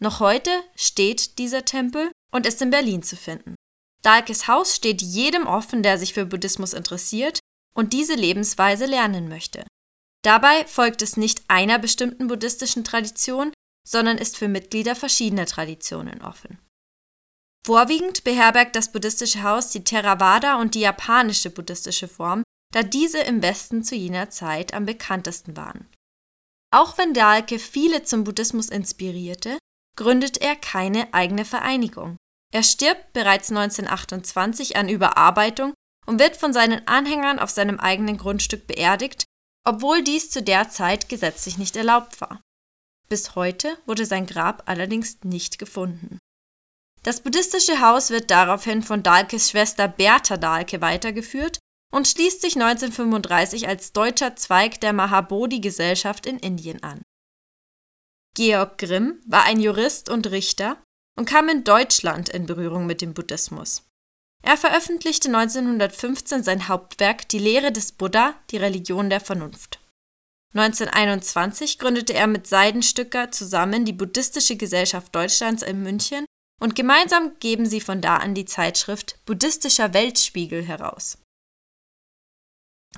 Noch 0.00 0.20
heute 0.20 0.50
steht 0.76 1.38
dieser 1.38 1.64
Tempel 1.64 2.10
und 2.30 2.46
ist 2.46 2.62
in 2.62 2.70
Berlin 2.70 3.02
zu 3.02 3.16
finden. 3.16 3.54
Dahlkes 4.02 4.48
Haus 4.48 4.74
steht 4.74 5.02
jedem 5.02 5.46
offen, 5.46 5.82
der 5.82 5.98
sich 5.98 6.14
für 6.14 6.26
Buddhismus 6.26 6.72
interessiert 6.72 7.40
und 7.74 7.92
diese 7.92 8.14
Lebensweise 8.14 8.86
lernen 8.86 9.28
möchte. 9.28 9.64
Dabei 10.22 10.66
folgt 10.66 11.02
es 11.02 11.16
nicht 11.16 11.42
einer 11.48 11.78
bestimmten 11.78 12.26
buddhistischen 12.26 12.84
Tradition, 12.84 13.52
sondern 13.86 14.18
ist 14.18 14.36
für 14.36 14.48
Mitglieder 14.48 14.94
verschiedener 14.94 15.46
Traditionen 15.46 16.22
offen. 16.22 16.58
Vorwiegend 17.66 18.24
beherbergt 18.24 18.74
das 18.76 18.92
buddhistische 18.92 19.42
Haus 19.42 19.70
die 19.70 19.84
Theravada 19.84 20.60
und 20.60 20.74
die 20.74 20.80
japanische 20.80 21.50
buddhistische 21.50 22.08
Form, 22.08 22.42
da 22.72 22.82
diese 22.82 23.18
im 23.18 23.42
Westen 23.42 23.82
zu 23.82 23.94
jener 23.94 24.30
Zeit 24.30 24.72
am 24.72 24.86
bekanntesten 24.86 25.56
waren. 25.56 25.88
Auch 26.72 26.96
wenn 26.98 27.14
Dahlke 27.14 27.58
viele 27.58 28.04
zum 28.04 28.24
Buddhismus 28.24 28.68
inspirierte, 28.68 29.58
gründet 29.96 30.38
er 30.40 30.56
keine 30.56 31.12
eigene 31.12 31.44
Vereinigung. 31.44 32.16
Er 32.52 32.62
stirbt 32.62 33.12
bereits 33.12 33.50
1928 33.50 34.76
an 34.76 34.88
Überarbeitung 34.88 35.74
und 36.06 36.18
wird 36.18 36.36
von 36.36 36.52
seinen 36.52 36.86
Anhängern 36.88 37.38
auf 37.38 37.50
seinem 37.50 37.78
eigenen 37.78 38.16
Grundstück 38.16 38.66
beerdigt, 38.66 39.24
obwohl 39.64 40.02
dies 40.02 40.30
zu 40.30 40.42
der 40.42 40.68
Zeit 40.68 41.08
gesetzlich 41.08 41.58
nicht 41.58 41.76
erlaubt 41.76 42.20
war. 42.20 42.40
Bis 43.08 43.34
heute 43.34 43.76
wurde 43.86 44.06
sein 44.06 44.26
Grab 44.26 44.62
allerdings 44.66 45.22
nicht 45.24 45.58
gefunden. 45.58 46.18
Das 47.02 47.22
buddhistische 47.22 47.80
Haus 47.80 48.10
wird 48.10 48.30
daraufhin 48.30 48.82
von 48.82 49.02
Dahlkes 49.02 49.50
Schwester 49.50 49.88
Bertha 49.88 50.36
Dahlke 50.36 50.80
weitergeführt 50.80 51.58
und 51.92 52.06
schließt 52.06 52.40
sich 52.40 52.56
1935 52.56 53.68
als 53.68 53.92
deutscher 53.92 54.36
Zweig 54.36 54.80
der 54.80 54.92
Mahabodhi-Gesellschaft 54.92 56.26
in 56.26 56.38
Indien 56.38 56.82
an. 56.82 57.02
Georg 58.36 58.78
Grimm 58.78 59.20
war 59.26 59.44
ein 59.44 59.60
Jurist 59.60 60.08
und 60.08 60.30
Richter 60.30 60.82
und 61.18 61.26
kam 61.26 61.48
in 61.48 61.64
Deutschland 61.64 62.28
in 62.28 62.46
Berührung 62.46 62.86
mit 62.86 63.00
dem 63.00 63.14
Buddhismus. 63.14 63.84
Er 64.42 64.56
veröffentlichte 64.56 65.28
1915 65.28 66.42
sein 66.42 66.68
Hauptwerk 66.68 67.28
Die 67.28 67.38
Lehre 67.38 67.72
des 67.72 67.92
Buddha, 67.92 68.34
die 68.50 68.56
Religion 68.56 69.10
der 69.10 69.20
Vernunft. 69.20 69.80
1921 70.54 71.78
gründete 71.78 72.14
er 72.14 72.26
mit 72.26 72.46
Seidenstücker 72.46 73.30
zusammen 73.30 73.84
die 73.84 73.92
Buddhistische 73.92 74.56
Gesellschaft 74.56 75.14
Deutschlands 75.14 75.62
in 75.62 75.82
München 75.82 76.24
und 76.60 76.74
gemeinsam 76.74 77.38
geben 77.38 77.66
sie 77.66 77.80
von 77.80 78.00
da 78.00 78.16
an 78.16 78.34
die 78.34 78.46
Zeitschrift 78.46 79.18
Buddhistischer 79.26 79.94
Weltspiegel 79.94 80.64
heraus. 80.64 81.18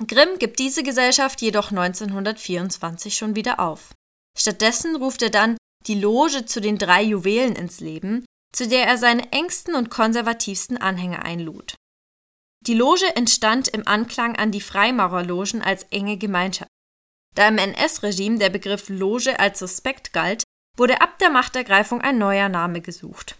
Grimm 0.07 0.39
gibt 0.39 0.57
diese 0.57 0.81
Gesellschaft 0.81 1.41
jedoch 1.41 1.69
1924 1.69 3.15
schon 3.15 3.35
wieder 3.35 3.59
auf. 3.59 3.93
Stattdessen 4.35 4.95
ruft 4.95 5.21
er 5.21 5.29
dann 5.29 5.57
die 5.87 5.99
Loge 5.99 6.45
zu 6.45 6.61
den 6.61 6.77
drei 6.77 7.03
Juwelen 7.03 7.55
ins 7.55 7.79
Leben, 7.79 8.25
zu 8.55 8.67
der 8.67 8.85
er 8.85 8.97
seine 8.97 9.31
engsten 9.31 9.75
und 9.75 9.89
konservativsten 9.89 10.77
Anhänger 10.77 11.23
einlud. 11.25 11.75
Die 12.65 12.75
Loge 12.75 13.15
entstand 13.15 13.67
im 13.67 13.87
Anklang 13.87 14.37
an 14.37 14.51
die 14.51 14.61
Freimaurerlogen 14.61 15.61
als 15.61 15.83
enge 15.91 16.17
Gemeinschaft. 16.17 16.69
Da 17.35 17.47
im 17.47 17.57
NS-Regime 17.57 18.37
der 18.37 18.49
Begriff 18.49 18.89
Loge 18.89 19.39
als 19.39 19.59
suspekt 19.59 20.13
galt, 20.13 20.43
wurde 20.77 21.01
ab 21.01 21.19
der 21.19 21.29
Machtergreifung 21.29 22.01
ein 22.01 22.17
neuer 22.17 22.49
Name 22.49 22.81
gesucht. 22.81 23.37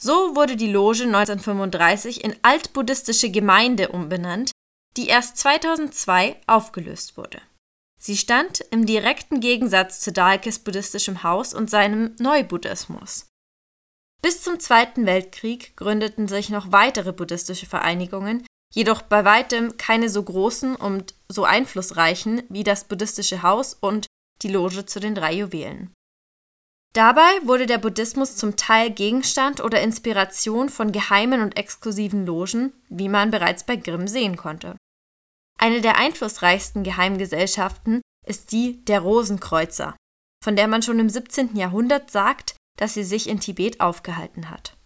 So 0.00 0.34
wurde 0.34 0.56
die 0.56 0.70
Loge 0.70 1.04
1935 1.04 2.24
in 2.24 2.36
Altbuddhistische 2.42 3.30
Gemeinde 3.30 3.88
umbenannt, 3.88 4.50
die 4.96 5.06
erst 5.06 5.38
2002 5.38 6.40
aufgelöst 6.46 7.16
wurde. 7.16 7.40
Sie 8.06 8.16
stand 8.16 8.60
im 8.70 8.86
direkten 8.86 9.40
Gegensatz 9.40 9.98
zu 9.98 10.12
Dahlkes 10.12 10.60
buddhistischem 10.60 11.24
Haus 11.24 11.52
und 11.52 11.68
seinem 11.68 12.14
Neubuddhismus. 12.20 13.26
Bis 14.22 14.44
zum 14.44 14.60
Zweiten 14.60 15.06
Weltkrieg 15.06 15.76
gründeten 15.76 16.28
sich 16.28 16.48
noch 16.48 16.70
weitere 16.70 17.12
buddhistische 17.12 17.66
Vereinigungen, 17.66 18.46
jedoch 18.72 19.02
bei 19.02 19.24
weitem 19.24 19.76
keine 19.76 20.08
so 20.08 20.22
großen 20.22 20.76
und 20.76 21.14
so 21.28 21.42
einflussreichen 21.42 22.44
wie 22.48 22.62
das 22.62 22.84
Buddhistische 22.84 23.42
Haus 23.42 23.74
und 23.74 24.06
die 24.42 24.52
Loge 24.52 24.86
zu 24.86 25.00
den 25.00 25.16
drei 25.16 25.32
Juwelen. 25.32 25.92
Dabei 26.92 27.40
wurde 27.42 27.66
der 27.66 27.78
Buddhismus 27.78 28.36
zum 28.36 28.54
Teil 28.54 28.90
Gegenstand 28.90 29.60
oder 29.60 29.80
Inspiration 29.82 30.68
von 30.68 30.92
geheimen 30.92 31.42
und 31.42 31.56
exklusiven 31.56 32.24
Logen, 32.24 32.72
wie 32.88 33.08
man 33.08 33.32
bereits 33.32 33.64
bei 33.64 33.74
Grimm 33.74 34.06
sehen 34.06 34.36
konnte. 34.36 34.76
Eine 35.58 35.80
der 35.80 35.96
einflussreichsten 35.96 36.84
Geheimgesellschaften 36.84 38.02
ist 38.26 38.52
die 38.52 38.84
der 38.84 39.00
Rosenkreuzer, 39.00 39.96
von 40.44 40.56
der 40.56 40.68
man 40.68 40.82
schon 40.82 40.98
im 40.98 41.08
17. 41.08 41.56
Jahrhundert 41.56 42.10
sagt, 42.10 42.56
dass 42.78 42.94
sie 42.94 43.04
sich 43.04 43.28
in 43.28 43.40
Tibet 43.40 43.80
aufgehalten 43.80 44.50
hat. 44.50 44.76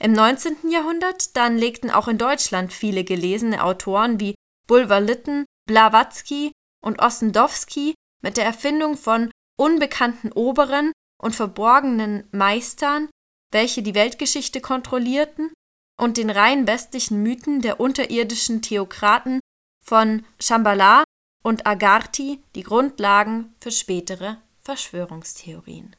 Im 0.00 0.12
19. 0.12 0.70
Jahrhundert 0.70 1.36
dann 1.36 1.58
legten 1.58 1.90
auch 1.90 2.08
in 2.08 2.18
Deutschland 2.18 2.72
viele 2.72 3.04
gelesene 3.04 3.62
Autoren 3.62 4.20
wie 4.20 4.34
Bulwer-Lytton, 4.66 5.44
Blavatsky 5.66 6.52
und 6.82 7.00
Ossendowski 7.00 7.94
mit 8.22 8.36
der 8.36 8.44
Erfindung 8.44 8.96
von 8.96 9.30
unbekannten 9.58 10.32
Oberen 10.32 10.92
und 11.20 11.34
verborgenen 11.34 12.26
Meistern, 12.32 13.08
welche 13.52 13.82
die 13.82 13.94
Weltgeschichte 13.94 14.60
kontrollierten, 14.60 15.52
und 16.00 16.16
den 16.16 16.30
rein 16.30 16.66
westlichen 16.66 17.22
Mythen 17.22 17.60
der 17.60 17.78
unterirdischen 17.78 18.62
Theokraten 18.62 19.40
von 19.90 20.24
Shambhala 20.38 21.02
und 21.42 21.66
Agarthi 21.66 22.40
die 22.54 22.62
Grundlagen 22.62 23.56
für 23.58 23.72
spätere 23.72 24.36
Verschwörungstheorien. 24.60 25.96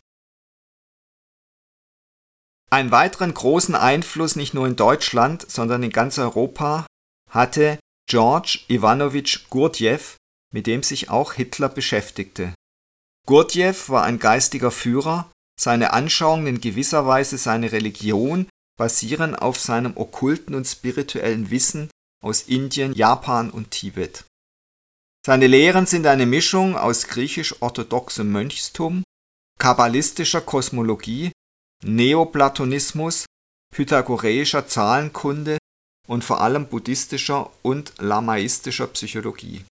Einen 2.70 2.92
weiteren 2.92 3.34
großen 3.34 3.76
Einfluss 3.76 4.38
nicht 4.38 4.54
nur 4.54 4.66
in 4.66 4.78
Deutschland, 4.78 5.46
sondern 5.52 5.84
in 5.84 5.90
ganz 5.90 6.18
Europa 6.18 6.88
hatte 7.30 7.80
George 8.10 8.62
Ivanovich 8.70 9.50
Gurdjieff, 9.50 10.16
mit 10.54 10.68
dem 10.68 10.84
sich 10.84 11.10
auch 11.10 11.34
Hitler 11.34 11.68
beschäftigte. 11.68 12.56
Gurdjieff 13.28 13.90
war 13.90 14.04
ein 14.06 14.20
geistiger 14.20 14.72
Führer, 14.72 15.30
seine 15.60 15.92
Anschauungen 15.92 16.48
in 16.48 16.62
gewisser 16.62 17.08
Weise 17.08 17.38
seine 17.38 17.74
Religion 17.74 18.48
basieren 18.80 19.36
auf 19.36 19.60
seinem 19.60 19.98
okkulten 19.98 20.56
und 20.56 20.66
spirituellen 20.66 21.50
Wissen 21.50 21.90
aus 22.22 22.44
Indien, 22.44 22.94
Japan 22.94 23.50
und 23.50 23.72
Tibet. 23.72 24.26
Seine 25.26 25.48
Lehren 25.48 25.86
sind 25.86 26.08
eine 26.08 26.26
Mischung 26.26 26.76
aus 26.76 27.08
griechisch-orthodoxem 27.08 28.32
Mönchstum, 28.32 29.04
kabbalistischer 29.60 30.42
Kosmologie, 30.42 31.32
Neoplatonismus, 31.84 33.26
pythagoreischer 33.72 34.68
Zahlenkunde 34.68 35.58
und 36.08 36.24
vor 36.24 36.42
allem 36.42 36.68
buddhistischer 36.68 37.52
und 37.62 37.94
lamaistischer 38.00 38.88
Psychologie. 38.88 39.64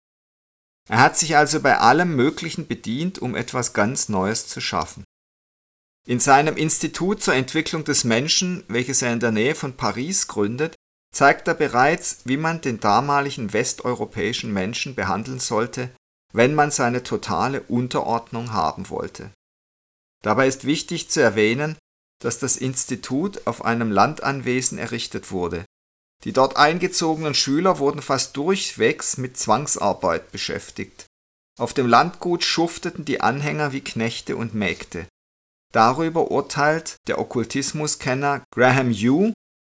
Er 0.89 1.01
hat 1.01 1.19
sich 1.19 1.37
also 1.37 1.61
bei 1.61 1.79
allem 1.79 2.17
Möglichen 2.17 2.67
bedient, 2.67 3.19
um 3.19 3.35
etwas 3.35 3.73
ganz 3.73 4.09
Neues 4.09 4.49
zu 4.49 4.61
schaffen. 4.61 5.05
In 6.07 6.21
seinem 6.21 6.57
Institut 6.57 7.23
zur 7.23 7.35
Entwicklung 7.35 7.85
des 7.85 8.05
Menschen, 8.05 8.65
welches 8.69 9.03
er 9.03 9.13
in 9.13 9.21
der 9.21 9.33
Nähe 9.33 9.55
von 9.55 9.77
Paris 9.77 10.27
gründet, 10.27 10.75
zeigt 11.15 11.49
er 11.49 11.55
bereits, 11.55 12.21
wie 12.25 12.37
man 12.37 12.61
den 12.61 12.81
damaligen 12.81 13.53
westeuropäischen 13.53 14.53
Menschen 14.53 14.95
behandeln 14.95 15.41
sollte, 15.41 15.91
wenn 16.33 16.55
man 16.55 16.71
seine 16.71 17.03
totale 17.03 17.63
Unterordnung 17.63 18.53
haben 18.53 18.91
wollte. 18.91 19.31
Dabei 20.23 20.47
ist 20.47 20.65
wichtig 20.65 21.11
zu 21.11 21.21
erwähnen, 21.21 21.77
dass 22.21 22.39
das 22.39 22.57
Institut 22.57 23.47
auf 23.47 23.65
einem 23.65 23.91
Landanwesen 23.91 24.79
errichtet 24.79 25.31
wurde. 25.31 25.65
Die 26.25 26.33
dort 26.33 26.57
eingezogenen 26.57 27.35
Schüler 27.35 27.79
wurden 27.79 28.03
fast 28.03 28.37
durchwegs 28.37 29.19
mit 29.19 29.37
Zwangsarbeit 29.37 30.33
beschäftigt. 30.33 31.07
Auf 31.59 31.75
dem 31.75 31.87
Landgut 31.87 32.43
schufteten 32.43 33.05
die 33.05 33.21
Anhänger 33.21 33.73
wie 33.73 33.81
Knechte 33.81 34.37
und 34.37 34.55
Mägde. 34.55 35.07
Darüber 35.73 36.31
urteilt 36.31 36.97
der 37.07 37.19
Okkultismuskenner 37.19 38.43
Graham 38.53 38.91
Hugh, 38.91 39.33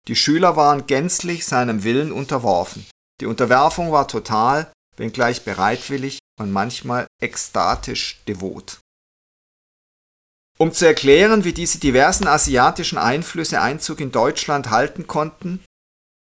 die 0.08 0.16
Schüler 0.16 0.56
waren 0.56 0.88
gänzlich 0.88 1.46
seinem 1.46 1.84
Willen 1.84 2.12
unterworfen. 2.12 2.86
Die 3.22 3.26
Unterwerfung 3.26 3.92
war 3.92 4.08
total, 4.08 4.72
wenngleich 4.98 5.44
bereitwillig 5.44 6.20
und 6.40 6.52
manchmal 6.52 7.08
ekstatisch 7.22 8.22
devot. 8.28 8.80
Um 10.58 10.74
zu 10.74 10.86
erklären, 10.86 11.46
wie 11.46 11.54
diese 11.54 11.80
diversen 11.80 12.28
asiatischen 12.28 12.98
Einflüsse 12.98 13.62
Einzug 13.62 14.02
in 14.02 14.12
Deutschland 14.12 14.70
halten 14.70 15.08
konnten 15.08 15.64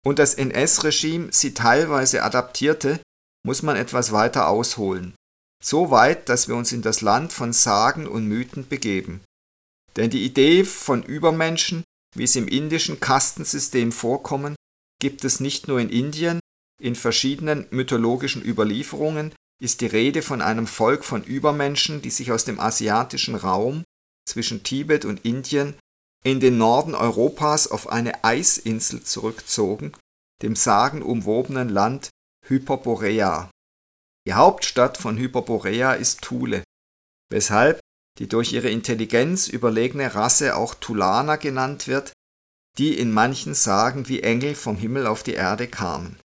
und 0.04 0.18
das 0.18 0.34
NS-Regime 0.34 1.28
sie 1.32 1.54
teilweise 1.54 2.22
adaptierte, 2.22 3.00
muss 3.46 3.62
man 3.62 3.76
etwas 3.76 4.12
weiter 4.12 4.48
ausholen. 4.48 5.14
So 5.62 5.90
weit, 5.90 6.28
dass 6.28 6.48
wir 6.48 6.54
uns 6.54 6.72
in 6.72 6.82
das 6.82 7.00
Land 7.00 7.32
von 7.32 7.52
Sagen 7.52 8.06
und 8.06 8.26
Mythen 8.26 8.68
begeben. 8.68 9.24
Denn 9.96 10.10
die 10.10 10.24
Idee 10.24 10.64
von 10.64 11.02
Übermenschen, 11.02 11.82
wie 12.16 12.26
sie 12.26 12.40
im 12.40 12.48
indischen 12.48 13.00
Kastensystem 13.00 13.92
vorkommen, 13.92 14.56
gibt 15.00 15.24
es 15.24 15.40
nicht 15.40 15.68
nur 15.68 15.80
in 15.80 15.90
Indien, 15.90 16.40
in 16.80 16.94
verschiedenen 16.94 17.66
mythologischen 17.70 18.44
Überlieferungen 18.44 19.34
ist 19.62 19.80
die 19.80 19.86
Rede 19.86 20.22
von 20.22 20.42
einem 20.42 20.66
Volk 20.66 21.04
von 21.04 21.24
Übermenschen, 21.24 22.02
die 22.02 22.10
sich 22.10 22.32
aus 22.32 22.44
dem 22.44 22.60
asiatischen 22.60 23.34
Raum 23.34 23.84
zwischen 24.28 24.62
Tibet 24.62 25.04
und 25.04 25.24
Indien 25.24 25.78
in 26.24 26.40
den 26.40 26.58
Norden 26.58 26.94
Europas 26.94 27.68
auf 27.68 27.88
eine 27.88 28.24
Eisinsel 28.24 29.02
zurückzogen, 29.02 29.92
dem 30.42 30.56
sagenumwobenen 30.56 31.68
Land 31.68 32.10
Hyperborea. 32.46 33.50
Die 34.26 34.34
Hauptstadt 34.34 34.98
von 34.98 35.16
Hyperborea 35.16 35.94
ist 35.94 36.20
Thule, 36.22 36.64
weshalb 37.30 37.80
die 38.18 38.28
durch 38.28 38.52
ihre 38.52 38.70
Intelligenz 38.70 39.48
überlegene 39.48 40.14
Rasse 40.14 40.56
auch 40.56 40.74
Tulana 40.74 41.36
genannt 41.36 41.86
wird, 41.86 42.12
die 42.78 42.98
in 42.98 43.12
manchen 43.12 43.54
Sagen 43.54 44.08
wie 44.08 44.22
Engel 44.22 44.54
vom 44.54 44.76
Himmel 44.76 45.06
auf 45.06 45.22
die 45.22 45.34
Erde 45.34 45.68
kamen. 45.68 46.18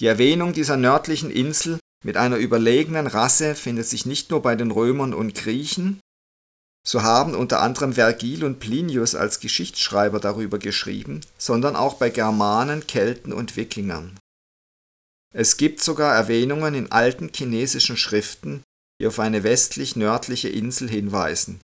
Die 0.00 0.06
Erwähnung 0.06 0.52
dieser 0.52 0.76
nördlichen 0.76 1.30
Insel 1.30 1.78
mit 2.04 2.16
einer 2.16 2.36
überlegenen 2.36 3.06
Rasse 3.06 3.54
findet 3.54 3.86
sich 3.86 4.06
nicht 4.06 4.30
nur 4.30 4.42
bei 4.42 4.56
den 4.56 4.70
Römern 4.70 5.14
und 5.14 5.34
Griechen, 5.34 6.00
so 6.84 7.02
haben 7.02 7.34
unter 7.34 7.60
anderem 7.60 7.92
Vergil 7.92 8.44
und 8.44 8.58
Plinius 8.58 9.14
als 9.14 9.38
Geschichtsschreiber 9.38 10.18
darüber 10.18 10.58
geschrieben, 10.58 11.20
sondern 11.38 11.76
auch 11.76 11.94
bei 11.94 12.10
Germanen, 12.10 12.86
Kelten 12.86 13.32
und 13.32 13.56
Wikingern. 13.56 14.18
Es 15.32 15.56
gibt 15.56 15.80
sogar 15.80 16.14
Erwähnungen 16.14 16.74
in 16.74 16.90
alten 16.90 17.30
chinesischen 17.32 17.96
Schriften, 17.96 18.64
die 19.02 19.08
auf 19.08 19.18
eine 19.18 19.42
westlich-nördliche 19.42 20.48
Insel 20.48 20.88
hinweisen. 20.88 21.60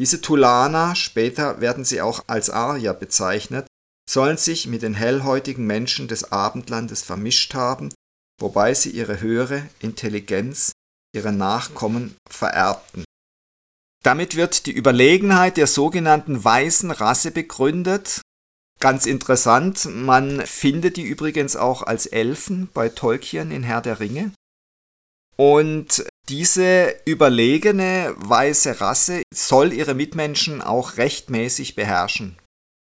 Diese 0.00 0.20
Tulana, 0.20 0.96
später 0.96 1.60
werden 1.60 1.84
sie 1.84 2.00
auch 2.00 2.24
als 2.26 2.50
Arya 2.50 2.92
bezeichnet, 2.92 3.68
sollen 4.10 4.36
sich 4.36 4.66
mit 4.66 4.82
den 4.82 4.94
hellhäutigen 4.94 5.66
Menschen 5.66 6.08
des 6.08 6.32
Abendlandes 6.32 7.02
vermischt 7.02 7.54
haben, 7.54 7.94
wobei 8.40 8.74
sie 8.74 8.90
ihre 8.90 9.20
höhere 9.20 9.68
Intelligenz 9.78 10.72
ihren 11.14 11.36
Nachkommen 11.36 12.16
vererbten. 12.28 13.04
Damit 14.02 14.34
wird 14.34 14.66
die 14.66 14.72
Überlegenheit 14.72 15.58
der 15.58 15.68
sogenannten 15.68 16.42
weißen 16.42 16.90
Rasse 16.90 17.30
begründet. 17.30 18.20
Ganz 18.80 19.06
interessant, 19.06 19.84
man 19.84 20.44
findet 20.44 20.96
die 20.96 21.02
übrigens 21.02 21.54
auch 21.54 21.82
als 21.82 22.06
Elfen 22.06 22.68
bei 22.74 22.88
Tolkien 22.88 23.52
in 23.52 23.62
Herr 23.62 23.82
der 23.82 24.00
Ringe. 24.00 24.32
Und 25.36 26.04
diese 26.30 26.94
überlegene 27.06 28.14
weiße 28.16 28.80
Rasse 28.80 29.22
soll 29.34 29.72
ihre 29.72 29.94
Mitmenschen 29.94 30.62
auch 30.62 30.96
rechtmäßig 30.96 31.74
beherrschen. 31.74 32.38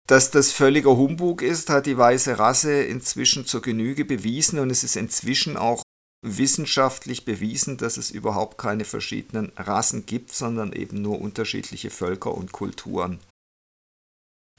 Dass 0.07 0.29
das 0.29 0.51
völliger 0.51 0.95
Humbug 0.95 1.41
ist, 1.41 1.69
hat 1.69 1.87
die 1.87 1.97
weiße 1.97 2.37
Rasse 2.37 2.83
inzwischen 2.83 3.45
zur 3.47 3.63
Genüge 3.63 4.05
bewiesen 4.05 4.59
und 4.59 4.69
es 4.69 4.83
ist 4.83 4.95
inzwischen 4.95 5.57
auch 5.57 5.81
wissenschaftlich 6.23 7.25
bewiesen, 7.25 7.77
dass 7.77 7.97
es 7.97 8.11
überhaupt 8.11 8.59
keine 8.59 8.85
verschiedenen 8.85 9.51
Rassen 9.57 10.05
gibt, 10.05 10.31
sondern 10.33 10.71
eben 10.71 11.01
nur 11.01 11.19
unterschiedliche 11.19 11.89
Völker 11.89 12.35
und 12.35 12.51
Kulturen. 12.51 13.19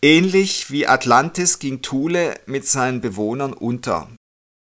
Ähnlich 0.03 0.73
wie 0.73 0.89
Atlantis 0.89 1.61
ging 1.61 1.83
Thule 1.83 2.35
mit 2.47 2.67
seinen 2.67 3.01
Bewohnern 3.01 3.53
unter, 3.53 4.11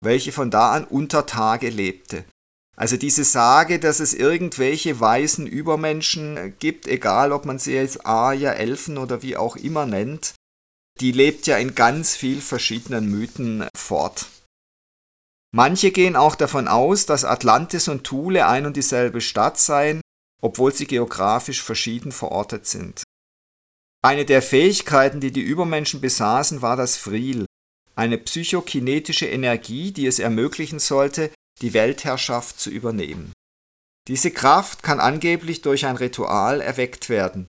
welche 0.05 0.33
von 0.33 0.51
da 0.51 0.73
an 0.73 0.85
unter 0.85 1.25
Tage 1.25 1.71
lebte. 1.71 2.27
Also 2.77 2.97
diese 2.97 3.25
Sage, 3.25 3.79
dass 3.79 4.01
es 4.01 4.15
irgendwelche 4.15 4.99
weißen 4.99 5.47
Übermenschen 5.47 6.57
gibt, 6.59 6.87
egal 6.87 7.33
ob 7.33 7.45
man 7.45 7.59
sie 7.59 7.75
jetzt 7.75 8.07
Aya, 8.07 8.53
Elfen 8.53 8.99
oder 8.99 9.23
wie 9.23 9.37
auch 9.37 9.57
immer 9.57 9.87
nennt, 9.87 10.35
die 11.01 11.13
lebt 11.13 11.47
ja 11.47 11.59
in 11.59 11.75
ganz 11.75 12.17
viel 12.17 12.41
verschiedenen 12.41 13.11
Mythen 13.11 13.67
fort. 13.77 14.27
Manche 15.55 15.91
gehen 15.91 16.17
auch 16.17 16.35
davon 16.35 16.67
aus, 16.67 17.05
dass 17.05 17.27
Atlantis 17.27 17.89
und 17.89 18.05
Thule 18.05 18.47
ein 18.47 18.65
und 18.65 18.77
dieselbe 18.77 19.21
Stadt 19.21 19.59
seien, 19.59 20.01
obwohl 20.43 20.73
sie 20.73 20.87
geografisch 20.87 21.63
verschieden 21.63 22.11
verortet 22.11 22.67
sind. 22.67 23.03
Eine 24.03 24.25
der 24.25 24.43
Fähigkeiten, 24.43 25.21
die 25.21 25.31
die 25.31 25.43
Übermenschen 25.43 26.01
besaßen, 26.01 26.63
war 26.63 26.77
das 26.77 26.97
Fril, 26.97 27.45
eine 27.95 28.17
psychokinetische 28.17 29.27
Energie, 29.27 29.93
die 29.93 30.07
es 30.07 30.19
ermöglichen 30.19 30.79
sollte, 30.79 31.31
die 31.63 31.73
Weltherrschaft 31.73 32.61
zu 32.61 32.71
übernehmen. 32.71 33.33
Diese 34.09 34.31
Kraft 34.31 34.83
kann 34.83 35.01
angeblich 35.01 35.63
durch 35.63 35.87
ein 35.87 35.97
Ritual 35.97 36.61
erweckt 36.61 37.09
werden. 37.09 37.47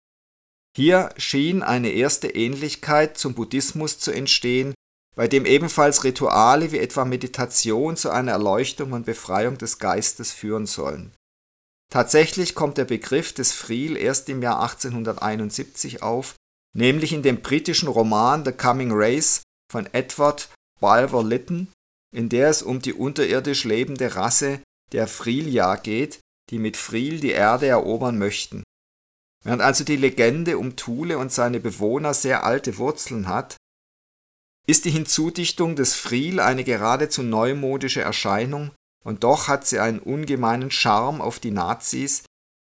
Hier 0.76 1.10
schien 1.18 1.62
eine 1.62 1.90
erste 1.90 2.30
Ähnlichkeit 2.30 3.18
zum 3.18 3.34
Buddhismus 3.34 4.00
zu 4.00 4.12
entstehen, 4.12 4.74
bei 5.16 5.28
dem 5.28 5.46
ebenfalls 5.46 6.04
Rituale 6.04 6.72
wie 6.72 6.78
etwa 6.78 7.04
Meditation 7.04 7.98
zu 7.98 8.12
einer 8.12 8.34
Erleuchtung 8.34 8.94
und 8.94 9.06
Befreiung 9.06 9.58
des 9.58 9.80
Geistes 9.80 10.32
führen 10.32 10.68
sollen. 10.68 11.14
Tatsächlich 11.92 12.54
kommt 12.54 12.78
der 12.78 12.86
Begriff 12.86 13.34
des 13.34 13.54
Friel 13.54 13.98
erst 13.98 14.30
im 14.30 14.42
Jahr 14.42 14.62
1871 14.62 16.04
auf, 16.04 16.36
nämlich 16.76 17.14
in 17.14 17.24
dem 17.24 17.42
britischen 17.42 17.88
Roman 17.88 18.46
The 18.46 18.52
Coming 18.52 18.92
Race 18.94 19.42
von 19.72 19.88
Edward 19.94 20.50
Bulwer 20.80 21.24
Lytton, 21.24 21.70
in 22.14 22.30
der 22.30 22.50
es 22.50 22.62
um 22.62 22.82
die 22.82 22.94
unterirdisch 22.94 23.64
lebende 23.64 24.16
Rasse 24.16 24.62
der 24.92 25.08
Frilia 25.08 25.76
geht, 25.76 26.20
die 26.50 26.60
mit 26.60 26.78
Friel 26.78 27.20
die 27.20 27.32
Erde 27.32 27.68
erobern 27.68 28.18
möchten. 28.18 28.64
Während 29.44 29.62
also 29.62 29.84
die 29.84 29.98
Legende 29.98 30.58
um 30.58 30.76
Thule 30.76 31.18
und 31.18 31.32
seine 31.32 31.60
Bewohner 31.60 32.14
sehr 32.14 32.44
alte 32.44 32.78
Wurzeln 32.78 33.28
hat, 33.28 33.58
ist 34.68 34.86
die 34.86 34.92
Hinzudichtung 34.92 35.76
des 35.76 35.96
Friel 35.96 36.40
eine 36.40 36.64
geradezu 36.64 37.24
neumodische 37.24 38.02
Erscheinung, 38.02 38.72
und 39.06 39.24
doch 39.24 39.48
hat 39.48 39.66
sie 39.66 39.80
einen 39.80 40.00
ungemeinen 40.00 40.72
Charme 40.72 41.22
auf 41.22 41.40
die 41.40 41.52
Nazis, 41.52 42.24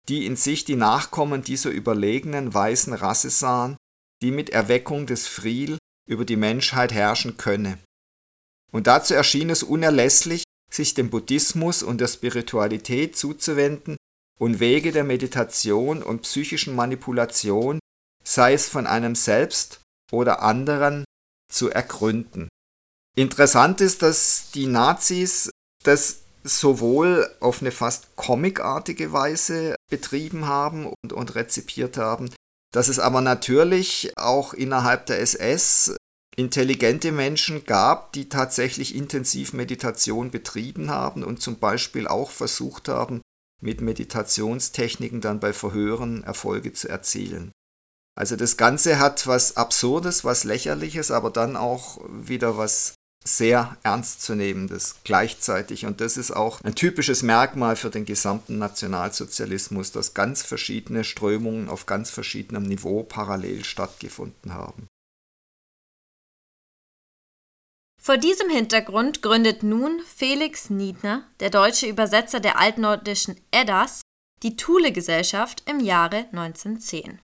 die 0.09 0.25
in 0.25 0.37
sich 0.37 0.65
die 0.65 0.77
Nachkommen 0.77 1.43
dieser 1.43 1.71
überlegenen 1.71 2.53
weißen 2.53 2.95
Rasse 2.95 3.29
sahen, 3.29 3.77
die 4.23 4.31
mit 4.31 4.51
Erweckung 4.51 5.07
des 5.07 5.27
Friel 5.27 5.77
über 6.09 6.25
die 6.25 6.37
Menschheit 6.37 6.93
herrschen 6.93 7.37
könne. 7.37 7.79
Und 8.73 8.87
dazu 8.87 9.15
erschien 9.15 9.51
es 9.51 9.63
unerlässlich, 9.63 10.45
sich 10.73 10.95
dem 10.95 11.11
Buddhismus 11.11 11.83
und 11.83 12.01
der 12.01 12.09
Spiritualität 12.09 13.17
zuzuwenden 13.17 13.97
und 14.41 14.59
Wege 14.59 14.91
der 14.91 15.05
Meditation 15.05 16.03
und 16.03 16.23
psychischen 16.23 16.75
Manipulation, 16.75 17.79
sei 18.25 18.55
es 18.55 18.69
von 18.69 18.87
einem 18.87 19.15
selbst 19.15 19.81
oder 20.11 20.43
anderen, 20.43 21.05
zu 21.53 21.71
ergründen. 21.71 22.49
Interessant 23.15 23.83
ist, 23.83 24.01
dass 24.01 24.51
die 24.55 24.67
Nazis 24.67 25.51
das 25.85 26.23
sowohl 26.43 27.31
auf 27.41 27.61
eine 27.61 27.71
fast 27.71 28.17
comicartige 28.17 29.13
Weise 29.13 29.77
betrieben 29.91 30.47
haben 30.47 30.87
und, 30.87 31.13
und 31.13 31.35
rezipiert 31.35 31.99
haben, 31.99 32.31
dass 32.73 32.89
es 32.89 32.99
aber 32.99 33.21
natürlich 33.21 34.13
auch 34.17 34.55
innerhalb 34.55 35.07
der 35.07 35.21
SS 35.21 35.95
intelligente 36.37 37.13
Menschen 37.13 37.65
gab, 37.65 38.13
die 38.13 38.29
tatsächlich 38.29 38.95
intensiv 38.95 39.53
Meditation 39.53 40.31
betrieben 40.31 40.91
haben 40.91 41.25
und 41.25 41.43
zum 41.43 41.59
Beispiel 41.59 42.07
auch 42.07 42.31
versucht 42.31 42.89
haben, 42.89 43.21
mit 43.61 43.81
Meditationstechniken 43.81 45.21
dann 45.21 45.41
bei 45.41 45.53
Verhören 45.53 46.25
Erfolge 46.25 46.73
zu 46.73 46.89
erzielen. 46.89 47.53
Also 48.19 48.37
das 48.37 48.57
Ganze 48.57 48.99
hat 48.99 49.27
was 49.27 49.57
Absurdes, 49.57 50.25
was 50.25 50.45
Lächerliches, 50.45 51.11
aber 51.11 51.31
dann 51.31 51.57
auch 51.57 52.01
wieder 52.11 52.59
was 52.59 52.95
sehr 53.25 53.77
ernstzunehmendes 53.85 54.97
gleichzeitig. 55.05 55.87
Und 55.87 56.01
das 56.01 56.17
ist 56.17 56.33
auch 56.33 56.61
ein 56.63 56.75
typisches 56.75 57.23
Merkmal 57.23 57.77
für 57.77 57.91
den 57.91 58.05
gesamten 58.05 58.59
Nationalsozialismus, 58.59 59.93
dass 59.93 60.13
ganz 60.13 60.43
verschiedene 60.43 61.05
Strömungen 61.05 61.69
auf 61.69 61.87
ganz 61.87 62.11
verschiedenem 62.11 62.65
Niveau 62.65 63.05
parallel 63.05 63.65
stattgefunden 63.65 64.55
haben. 64.55 64.89
Vor 68.05 68.17
diesem 68.17 68.51
Hintergrund 68.51 69.23
gründet 69.23 69.63
nun 69.63 70.01
Felix 70.01 70.71
Niedner, 70.71 71.31
der 71.39 71.51
deutsche 71.51 71.87
Übersetzer 71.87 72.41
der 72.41 72.59
altnordischen 72.59 73.41
Eddas, 73.53 74.01
die 74.43 74.57
Thule-Gesellschaft 74.57 75.63
im 75.71 75.79
Jahre 75.79 76.27
1910. 76.33 77.21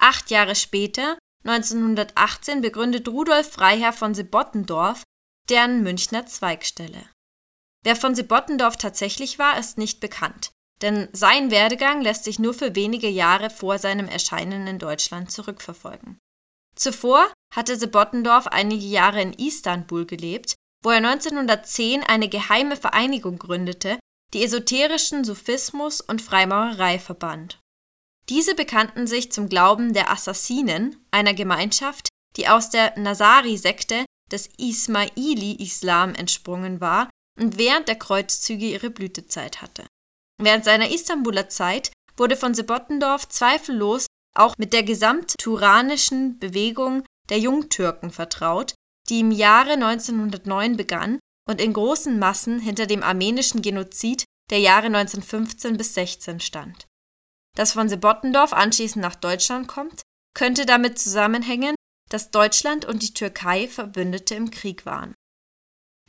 Acht 0.00 0.32
Jahre 0.32 0.56
später, 0.56 1.16
1918, 1.44 2.62
begründet 2.62 3.06
Rudolf 3.06 3.52
Freiherr 3.52 3.92
von 3.92 4.12
Sebottendorf 4.12 5.04
deren 5.48 5.84
Münchner 5.84 6.26
Zweigstelle. 6.26 7.08
Wer 7.84 7.94
von 7.94 8.16
Sebottendorf 8.16 8.76
tatsächlich 8.76 9.38
war, 9.38 9.56
ist 9.56 9.78
nicht 9.78 10.00
bekannt, 10.00 10.50
denn 10.82 11.08
sein 11.12 11.52
Werdegang 11.52 12.02
lässt 12.02 12.24
sich 12.24 12.40
nur 12.40 12.54
für 12.54 12.74
wenige 12.74 13.08
Jahre 13.08 13.50
vor 13.50 13.78
seinem 13.78 14.08
Erscheinen 14.08 14.66
in 14.66 14.80
Deutschland 14.80 15.30
zurückverfolgen. 15.30 16.18
Zuvor 16.74 17.32
hatte 17.54 17.76
Sebottendorf 17.76 18.46
einige 18.46 18.86
Jahre 18.86 19.22
in 19.22 19.32
Istanbul 19.32 20.06
gelebt, 20.06 20.54
wo 20.82 20.90
er 20.90 20.98
1910 20.98 22.02
eine 22.02 22.28
geheime 22.28 22.76
Vereinigung 22.76 23.38
gründete, 23.38 23.98
die 24.34 24.44
esoterischen 24.44 25.24
Sufismus 25.24 26.00
und 26.00 26.22
Freimaurerei 26.22 26.98
verband. 26.98 27.58
Diese 28.28 28.54
bekannten 28.54 29.06
sich 29.06 29.32
zum 29.32 29.48
Glauben 29.48 29.94
der 29.94 30.10
Assassinen, 30.10 31.02
einer 31.10 31.32
Gemeinschaft, 31.32 32.08
die 32.36 32.48
aus 32.48 32.70
der 32.70 32.98
Nasari-Sekte 32.98 34.04
des 34.30 34.48
Ismaili-Islam 34.58 36.14
entsprungen 36.14 36.80
war 36.80 37.08
und 37.40 37.56
während 37.56 37.88
der 37.88 37.96
Kreuzzüge 37.96 38.66
ihre 38.66 38.90
Blütezeit 38.90 39.62
hatte. 39.62 39.86
Während 40.40 40.64
seiner 40.64 40.90
Istanbuler 40.90 41.48
Zeit 41.48 41.90
wurde 42.16 42.36
von 42.36 42.54
Sebottendorf 42.54 43.28
zweifellos 43.28 44.06
auch 44.36 44.56
mit 44.58 44.72
der 44.72 44.82
gesamtturanischen 44.82 46.38
Bewegung 46.38 47.04
der 47.30 47.38
Jungtürken 47.38 48.10
vertraut, 48.10 48.74
die 49.08 49.20
im 49.20 49.30
Jahre 49.30 49.72
1909 49.72 50.76
begann 50.76 51.18
und 51.48 51.60
in 51.60 51.72
großen 51.72 52.18
Massen 52.18 52.60
hinter 52.60 52.86
dem 52.86 53.02
armenischen 53.02 53.62
Genozid 53.62 54.24
der 54.50 54.60
Jahre 54.60 54.86
1915 54.86 55.76
bis 55.76 55.94
16 55.94 56.40
stand. 56.40 56.86
Dass 57.56 57.72
von 57.72 57.88
Sebottendorf 57.88 58.52
anschließend 58.52 59.02
nach 59.02 59.16
Deutschland 59.16 59.68
kommt, 59.68 60.02
könnte 60.34 60.66
damit 60.66 60.98
zusammenhängen, 60.98 61.74
dass 62.10 62.30
Deutschland 62.30 62.84
und 62.84 63.02
die 63.02 63.14
Türkei 63.14 63.68
Verbündete 63.68 64.34
im 64.34 64.50
Krieg 64.50 64.86
waren. 64.86 65.14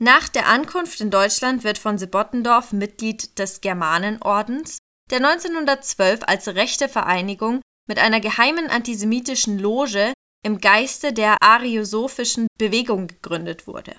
Nach 0.01 0.29
der 0.29 0.47
Ankunft 0.47 1.01
in 1.01 1.11
Deutschland 1.11 1.63
wird 1.63 1.77
von 1.77 1.97
Sebottendorf 1.97 2.71
Mitglied 2.71 3.37
des 3.37 3.59
Germanenordens, 3.59 4.77
der 5.09 5.17
1912 5.17 6.21
als 6.25 6.47
rechte 6.49 6.87
Vereinigung 6.87 7.61
mit 7.87 7.99
einer 7.99 8.21
geheimen 8.21 8.69
antisemitischen 8.69 9.59
Loge 9.59 10.13
im 10.45 10.59
Geiste 10.59 11.13
der 11.13 11.41
ariosophischen 11.41 12.47
Bewegung 12.57 13.07
gegründet 13.07 13.67
wurde. 13.67 13.95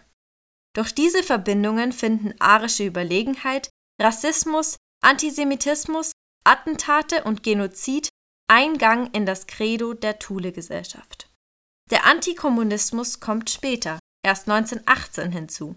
Durch 0.75 0.93
diese 0.93 1.23
Verbindungen 1.23 1.93
finden 1.93 2.35
arische 2.41 2.85
Überlegenheit, 2.85 3.71
Rassismus, 4.01 4.77
Antisemitismus, 5.03 6.13
Attentate 6.45 7.25
und 7.25 7.43
Genozid 7.43 8.09
Eingang 8.49 9.11
in 9.13 9.27
das 9.27 9.47
Credo 9.47 9.95
der 9.95 10.19
Thule-Gesellschaft. 10.19 11.31
Der 11.91 12.07
Antikommunismus 12.07 13.21
kommt 13.21 13.51
später, 13.51 13.99
erst 14.25 14.49
1918 14.49 15.33
hinzu 15.33 15.77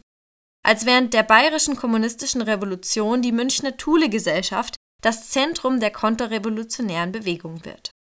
als 0.63 0.85
während 0.85 1.13
der 1.13 1.23
bayerischen 1.23 1.75
kommunistischen 1.75 2.41
Revolution 2.41 3.21
die 3.21 3.31
Münchner 3.31 3.77
Thule-Gesellschaft 3.77 4.75
das 5.01 5.29
Zentrum 5.29 5.81
der 5.81 5.91
konterrevolutionären 5.91 7.11
Bewegung 7.11 7.65
wird. 7.65 7.91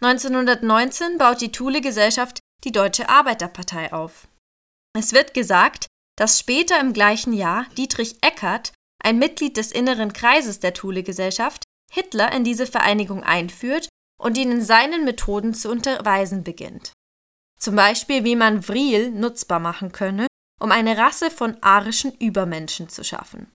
1919 0.00 1.18
baut 1.18 1.40
die 1.40 1.52
Thule-Gesellschaft 1.52 2.40
die 2.64 2.72
Deutsche 2.72 3.08
Arbeiterpartei 3.08 3.92
auf. 3.92 4.28
Es 4.96 5.12
wird 5.12 5.34
gesagt, 5.34 5.86
dass 6.16 6.38
später 6.38 6.80
im 6.80 6.92
gleichen 6.92 7.32
Jahr 7.32 7.66
Dietrich 7.76 8.16
Eckart, 8.22 8.72
ein 9.02 9.18
Mitglied 9.18 9.56
des 9.56 9.72
inneren 9.72 10.12
Kreises 10.12 10.60
der 10.60 10.74
Thule-Gesellschaft, 10.74 11.64
Hitler 11.90 12.32
in 12.32 12.44
diese 12.44 12.66
Vereinigung 12.66 13.22
einführt 13.22 13.88
und 14.20 14.36
ihn 14.36 14.50
in 14.50 14.62
seinen 14.62 15.04
Methoden 15.04 15.54
zu 15.54 15.70
unterweisen 15.70 16.42
beginnt. 16.44 16.92
Zum 17.58 17.76
Beispiel, 17.76 18.24
wie 18.24 18.36
man 18.36 18.62
Vril 18.62 19.10
nutzbar 19.10 19.60
machen 19.60 19.92
könne 19.92 20.26
um 20.58 20.72
eine 20.72 20.96
Rasse 20.96 21.30
von 21.30 21.56
arischen 21.62 22.12
Übermenschen 22.18 22.88
zu 22.88 23.04
schaffen. 23.04 23.52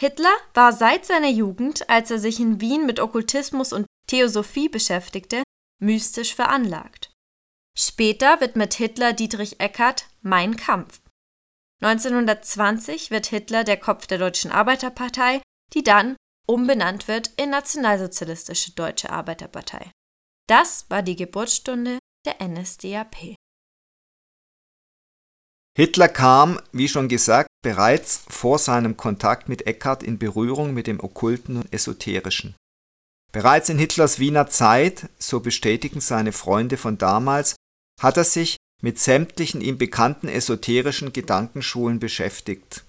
Hitler 0.00 0.34
war 0.54 0.72
seit 0.72 1.06
seiner 1.06 1.30
Jugend, 1.30 1.88
als 1.88 2.10
er 2.10 2.18
sich 2.18 2.38
in 2.40 2.60
Wien 2.60 2.84
mit 2.84 3.00
Okkultismus 3.00 3.72
und 3.72 3.86
Theosophie 4.08 4.68
beschäftigte, 4.68 5.42
mystisch 5.80 6.34
veranlagt. 6.34 7.12
Später 7.78 8.40
widmet 8.40 8.74
Hitler 8.74 9.12
Dietrich 9.12 9.60
Eckart 9.60 10.08
Mein 10.22 10.56
Kampf. 10.56 11.00
1920 11.82 13.10
wird 13.10 13.26
Hitler 13.26 13.64
der 13.64 13.76
Kopf 13.76 14.06
der 14.06 14.18
Deutschen 14.18 14.50
Arbeiterpartei, 14.50 15.42
die 15.74 15.82
dann 15.82 16.16
umbenannt 16.46 17.08
wird 17.08 17.30
in 17.36 17.50
Nationalsozialistische 17.50 18.72
Deutsche 18.72 19.10
Arbeiterpartei. 19.10 19.90
Das 20.48 20.86
war 20.88 21.02
die 21.02 21.16
Geburtsstunde 21.16 21.98
der 22.24 22.40
NSDAP. 22.46 23.36
Hitler 25.76 26.08
kam, 26.08 26.58
wie 26.72 26.88
schon 26.88 27.08
gesagt, 27.08 27.48
bereits 27.62 28.24
vor 28.28 28.58
seinem 28.58 28.96
Kontakt 28.96 29.50
mit 29.50 29.66
Eckhart 29.66 30.02
in 30.02 30.18
Berührung 30.18 30.72
mit 30.72 30.86
dem 30.86 31.00
Okkulten 31.00 31.58
und 31.58 31.72
Esoterischen. 31.72 32.54
Bereits 33.36 33.68
in 33.68 33.76
Hitlers 33.76 34.18
Wiener 34.18 34.46
Zeit, 34.46 35.10
so 35.18 35.40
bestätigen 35.40 36.00
seine 36.00 36.32
Freunde 36.32 36.78
von 36.78 36.96
damals, 36.96 37.54
hat 38.00 38.16
er 38.16 38.24
sich 38.24 38.56
mit 38.80 38.98
sämtlichen 38.98 39.60
ihm 39.60 39.76
bekannten 39.76 40.26
esoterischen 40.28 41.12
Gedankenschulen 41.12 41.98
beschäftigt. 41.98 42.86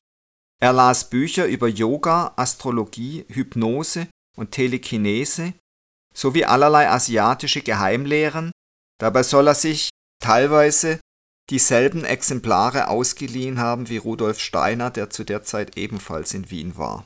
Er 0.61 0.71
las 0.71 1.09
Bücher 1.09 1.47
über 1.47 1.67
Yoga, 1.67 2.31
Astrologie, 2.37 3.25
Hypnose 3.27 4.07
und 4.37 4.51
Telekinese 4.51 5.53
sowie 6.15 6.45
allerlei 6.45 6.87
asiatische 6.87 7.61
Geheimlehren, 7.61 8.53
dabei 9.01 9.23
soll 9.23 9.49
er 9.49 9.55
sich 9.55 9.89
teilweise 10.23 11.01
dieselben 11.49 12.05
Exemplare 12.05 12.87
ausgeliehen 12.87 13.59
haben 13.59 13.89
wie 13.89 13.97
Rudolf 13.97 14.39
Steiner, 14.39 14.91
der 14.91 15.09
zu 15.09 15.25
der 15.25 15.43
Zeit 15.43 15.75
ebenfalls 15.75 16.33
in 16.33 16.49
Wien 16.49 16.77
war. 16.77 17.05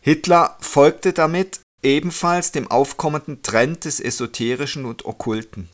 Hitler 0.00 0.56
folgte 0.62 1.12
damit 1.12 1.60
ebenfalls 1.82 2.52
dem 2.52 2.70
aufkommenden 2.70 3.42
Trend 3.42 3.84
des 3.84 4.00
Esoterischen 4.00 4.84
und 4.84 5.04
Okkulten. 5.04 5.70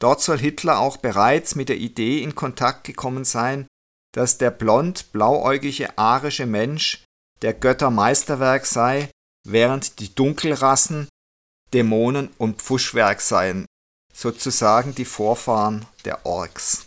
Dort 0.00 0.20
soll 0.20 0.38
Hitler 0.38 0.78
auch 0.78 0.98
bereits 0.98 1.54
mit 1.54 1.68
der 1.68 1.78
Idee 1.78 2.22
in 2.22 2.34
Kontakt 2.34 2.84
gekommen 2.84 3.24
sein, 3.24 3.66
dass 4.12 4.38
der 4.38 4.50
blond-blauäugige 4.50 5.98
arische 5.98 6.46
Mensch 6.46 7.04
der 7.42 7.54
Götter 7.54 7.90
Meisterwerk 7.90 8.66
sei, 8.66 9.10
während 9.46 10.00
die 10.00 10.14
Dunkelrassen 10.14 11.08
Dämonen 11.72 12.30
und 12.38 12.62
Pfuschwerk 12.62 13.20
seien, 13.20 13.66
sozusagen 14.14 14.94
die 14.94 15.04
Vorfahren 15.04 15.86
der 16.04 16.24
Orks. 16.24 16.86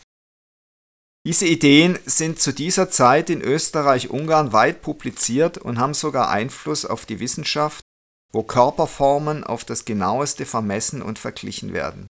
Diese 1.25 1.45
Ideen 1.45 1.99
sind 2.05 2.39
zu 2.39 2.53
dieser 2.53 2.89
Zeit 2.89 3.29
in 3.29 3.41
Österreich-Ungarn 3.41 4.53
weit 4.53 4.81
publiziert 4.81 5.57
und 5.57 5.77
haben 5.77 5.93
sogar 5.93 6.29
Einfluss 6.29 6.85
auf 6.85 7.05
die 7.05 7.19
Wissenschaft, 7.19 7.83
wo 8.31 8.43
Körperformen 8.43 9.43
auf 9.43 9.65
das 9.65 9.85
genaueste 9.85 10.45
vermessen 10.45 11.01
und 11.01 11.19
verglichen 11.19 11.73
werden. 11.73 12.07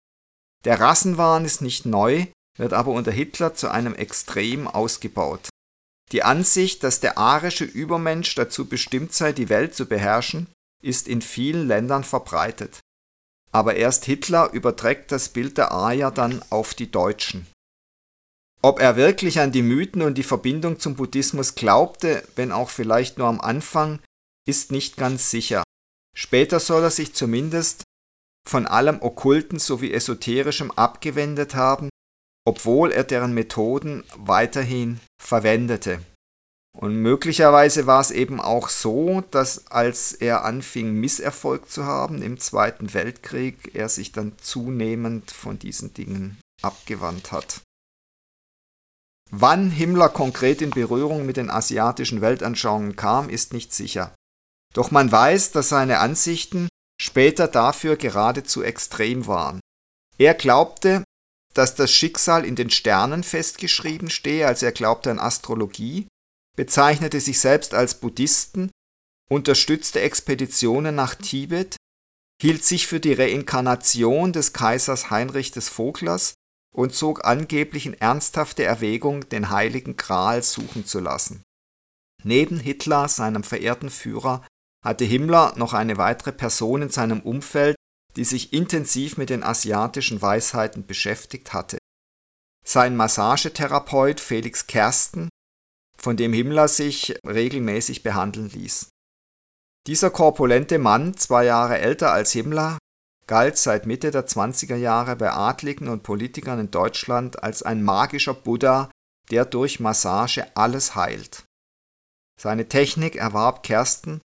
Der 0.66 0.80
Rassenwahn 0.80 1.46
ist 1.46 1.62
nicht 1.62 1.86
neu, 1.86 2.28
wird 2.58 2.74
aber 2.74 2.92
unter 2.92 3.12
Hitler 3.12 3.54
zu 3.54 3.70
einem 3.70 3.96
Extrem 3.96 4.68
ausgebaut. 4.68 5.50
Die 6.12 6.24
Ansicht, 6.24 6.84
dass 6.84 7.00
der 7.00 7.18
arische 7.18 7.66
Übermensch 7.66 8.36
dazu 8.36 8.68
bestimmt 8.68 9.14
sei, 9.14 9.32
die 9.32 9.50
Welt 9.50 9.76
zu 9.76 9.88
beherrschen, 9.88 10.48
ist 10.84 11.08
in 11.08 11.22
vielen 11.22 11.68
Ländern 11.68 12.04
verbreitet 12.04 12.82
aber 13.54 13.76
erst 13.76 14.06
Hitler 14.06 14.52
überträgt 14.52 15.12
das 15.12 15.30
Bild 15.30 15.58
der 15.58 15.72
Arier 15.72 16.12
dann 16.12 16.44
auf 16.50 16.74
die 16.74 16.92
Deutschen. 16.92 17.48
Ob 18.62 18.80
er 18.80 18.96
wirklich 18.96 19.40
an 19.40 19.52
die 19.52 19.62
Mythen 19.62 20.02
und 20.02 20.18
die 20.18 20.24
Verbindung 20.24 20.80
zum 20.80 20.96
Buddhismus 20.96 21.54
glaubte, 21.54 22.24
wenn 22.36 22.52
auch 22.52 22.70
vielleicht 22.70 23.18
nur 23.18 23.28
am 23.28 23.40
Anfang, 23.40 24.00
ist 24.48 24.72
nicht 24.72 24.98
ganz 24.98 25.30
sicher. 25.30 25.63
Später 26.16 26.60
soll 26.60 26.84
er 26.84 26.92
sich 26.92 27.14
zumindest 27.14 27.84
von 28.48 28.68
allem 28.68 29.02
Okkulten 29.02 29.60
sowie 29.60 29.94
Esoterischem 29.94 30.72
abgewendet 30.72 31.56
haben, 31.56 31.90
obwohl 32.46 32.92
er 32.92 33.04
deren 33.04 33.34
Methoden 33.34 34.04
weiterhin 34.16 35.00
verwendete. 35.22 36.04
Und 36.78 36.96
möglicherweise 36.96 37.86
war 37.86 38.02
es 38.02 38.12
eben 38.12 38.42
auch 38.42 38.68
so, 38.68 39.22
dass 39.32 39.68
als 39.68 40.12
er 40.12 40.44
anfing, 40.44 40.94
Misserfolg 40.94 41.70
zu 41.70 41.86
haben 41.86 42.22
im 42.22 42.40
Zweiten 42.40 42.94
Weltkrieg, 42.94 43.76
er 43.76 43.90
sich 43.90 44.12
dann 44.12 44.34
zunehmend 44.40 45.30
von 45.32 45.60
diesen 45.60 45.94
Dingen 45.94 46.40
abgewandt 46.64 47.32
hat. 47.32 47.62
Wann 49.30 49.70
Himmler 49.70 50.10
konkret 50.10 50.62
in 50.62 50.72
Berührung 50.72 51.26
mit 51.26 51.38
den 51.38 51.50
asiatischen 51.50 52.22
Weltanschauungen 52.22 52.96
kam, 52.96 53.30
ist 53.30 53.54
nicht 53.54 53.74
sicher. 53.74 54.14
Doch 54.74 54.92
man 54.92 55.12
weiß, 55.12 55.52
dass 55.52 55.70
seine 55.70 56.00
Ansichten 56.00 56.68
später 57.00 57.48
dafür 57.48 57.96
geradezu 57.96 58.64
extrem 58.64 59.28
waren. 59.28 59.60
Er 60.18 60.34
glaubte, 60.34 61.04
dass 61.54 61.76
das 61.76 61.92
Schicksal 61.92 62.46
in 62.46 62.56
den 62.56 62.70
Sternen 62.70 63.24
festgeschrieben 63.24 64.10
stehe, 64.10 64.48
also 64.48 64.66
er 64.66 64.72
glaubte 64.72 65.12
an 65.12 65.20
Astrologie 65.20 66.08
bezeichnete 66.56 67.20
sich 67.20 67.40
selbst 67.40 67.74
als 67.74 68.00
Buddhisten, 68.00 68.72
unterstützte 69.30 70.02
Expeditionen 70.02 70.96
nach 70.96 71.16
Tibet, 71.16 71.76
hielt 72.42 72.64
sich 72.64 72.88
für 72.88 73.00
die 73.00 73.14
Reinkarnation 73.14 74.34
des 74.34 74.54
Kaisers 74.54 75.10
Heinrich 75.10 75.52
des 75.52 75.70
Voglers 75.70 76.34
und 76.76 76.94
zog 76.94 77.26
angeblich 77.26 77.86
in 77.86 77.94
ernsthafte 77.94 78.64
Erwägung, 78.64 79.28
den 79.30 79.50
heiligen 79.50 79.98
Gral 79.98 80.44
suchen 80.44 80.86
zu 80.86 81.00
lassen. 81.00 81.42
Neben 82.24 82.60
Hitler, 82.60 83.08
seinem 83.10 83.44
verehrten 83.44 83.90
Führer, 83.90 84.46
hatte 84.84 85.06
Himmler 85.06 85.54
noch 85.56 85.74
eine 85.74 85.98
weitere 85.98 86.32
Person 86.32 86.84
in 86.84 86.90
seinem 86.90 87.22
Umfeld, 87.22 87.76
die 88.16 88.26
sich 88.26 88.54
intensiv 88.54 89.18
mit 89.18 89.30
den 89.30 89.44
asiatischen 89.44 90.22
Weisheiten 90.22 90.86
beschäftigt 90.86 91.54
hatte. 91.54 91.78
Sein 92.66 92.96
Massagetherapeut 92.96 94.20
Felix 94.20 94.68
Kersten 94.68 95.30
von 95.98 96.18
dem 96.18 96.34
Himmler 96.34 96.68
sich 96.68 97.18
regelmäßig 97.26 98.04
behandeln 98.04 98.50
ließ. 98.50 98.90
Dieser 99.88 100.12
korpulente 100.12 100.80
Mann, 100.80 101.18
zwei 101.18 101.46
Jahre 101.46 101.80
älter 101.80 102.12
als 102.12 102.32
Himmler, 102.32 102.78
galt 103.28 103.58
seit 103.58 103.86
Mitte 103.86 104.12
der 104.12 104.28
20er 104.28 104.76
Jahre 104.76 105.16
bei 105.16 105.32
Adligen 105.32 105.88
und 105.88 106.04
Politikern 106.04 106.60
in 106.60 106.72
Deutschland 106.72 107.42
als 107.44 107.64
ein 107.64 107.84
magischer 107.84 108.34
Buddha, 108.34 108.92
der 109.32 109.46
durch 109.46 109.80
Massage 109.80 110.46
alles 110.56 110.96
heilt. 110.96 111.44
Seine 112.40 112.68
Technik 112.68 113.16
erwarb 113.16 113.64
Kersten 113.64 114.22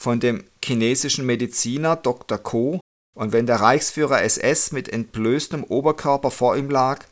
von 0.00 0.20
dem 0.20 0.44
chinesischen 0.62 1.26
Mediziner 1.26 1.96
Dr. 1.96 2.38
Ko, 2.38 2.80
und 3.16 3.32
wenn 3.32 3.46
der 3.46 3.60
Reichsführer 3.60 4.22
SS 4.22 4.72
mit 4.72 4.88
entblößtem 4.88 5.64
Oberkörper 5.64 6.30
vor 6.30 6.56
ihm 6.56 6.68
lag, 6.68 7.06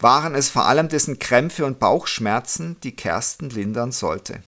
waren 0.00 0.34
es 0.34 0.48
vor 0.48 0.66
allem 0.66 0.88
dessen 0.88 1.18
Krämpfe 1.18 1.64
und 1.64 1.78
Bauchschmerzen, 1.78 2.78
die 2.82 2.94
Kersten 2.94 3.50
lindern 3.50 3.92
sollte. 3.92 4.42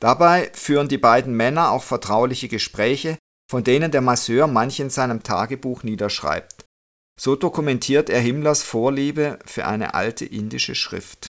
Dabei 0.00 0.50
führen 0.54 0.88
die 0.88 0.98
beiden 0.98 1.34
Männer 1.34 1.70
auch 1.70 1.82
vertrauliche 1.82 2.48
Gespräche, 2.48 3.18
von 3.50 3.64
denen 3.64 3.90
der 3.90 4.00
Masseur 4.00 4.46
manche 4.46 4.82
in 4.82 4.90
seinem 4.90 5.22
Tagebuch 5.22 5.82
niederschreibt. 5.82 6.64
So 7.20 7.36
dokumentiert 7.36 8.08
er 8.08 8.20
Himmlers 8.20 8.62
Vorliebe 8.62 9.38
für 9.44 9.66
eine 9.66 9.92
alte 9.94 10.24
indische 10.24 10.74
Schrift 10.74 11.29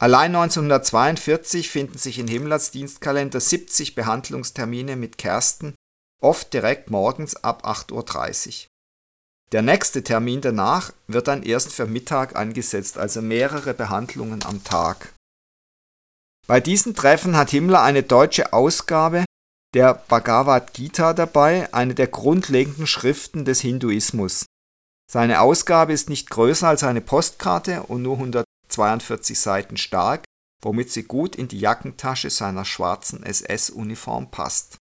Allein 0.00 0.34
1942 0.34 1.70
finden 1.70 1.98
sich 1.98 2.18
in 2.18 2.26
Himmlers 2.26 2.70
Dienstkalender 2.70 3.40
70 3.40 3.94
Behandlungstermine 3.94 4.96
mit 4.96 5.18
Kersten, 5.18 5.74
oft 6.20 6.52
direkt 6.52 6.90
morgens 6.90 7.36
ab 7.36 7.64
8.30 7.66 8.64
Uhr. 8.64 8.68
Der 9.52 9.62
nächste 9.62 10.02
Termin 10.02 10.40
danach 10.40 10.92
wird 11.06 11.28
dann 11.28 11.42
erst 11.42 11.72
für 11.72 11.86
Mittag 11.86 12.34
angesetzt, 12.34 12.98
also 12.98 13.22
mehrere 13.22 13.72
Behandlungen 13.72 14.42
am 14.44 14.64
Tag. 14.64 15.14
Bei 16.46 16.60
diesen 16.60 16.94
Treffen 16.94 17.36
hat 17.36 17.50
Himmler 17.50 17.82
eine 17.82 18.02
deutsche 18.02 18.52
Ausgabe 18.52 19.24
der 19.74 19.94
Bhagavad 19.94 20.72
Gita 20.72 21.12
dabei, 21.12 21.72
eine 21.72 21.94
der 21.94 22.06
grundlegenden 22.06 22.86
Schriften 22.86 23.44
des 23.44 23.60
Hinduismus. 23.60 24.46
Seine 25.10 25.40
Ausgabe 25.40 25.92
ist 25.92 26.08
nicht 26.08 26.30
größer 26.30 26.68
als 26.68 26.84
eine 26.84 27.00
Postkarte 27.00 27.82
und 27.82 28.02
nur 28.02 28.16
142 28.82 29.38
Seiten 29.38 29.76
stark, 29.76 30.24
womit 30.62 30.90
sie 30.90 31.04
gut 31.04 31.36
in 31.36 31.48
die 31.48 31.60
Jackentasche 31.60 32.30
seiner 32.30 32.64
schwarzen 32.64 33.22
SS-Uniform 33.22 34.30
passt. 34.30 34.78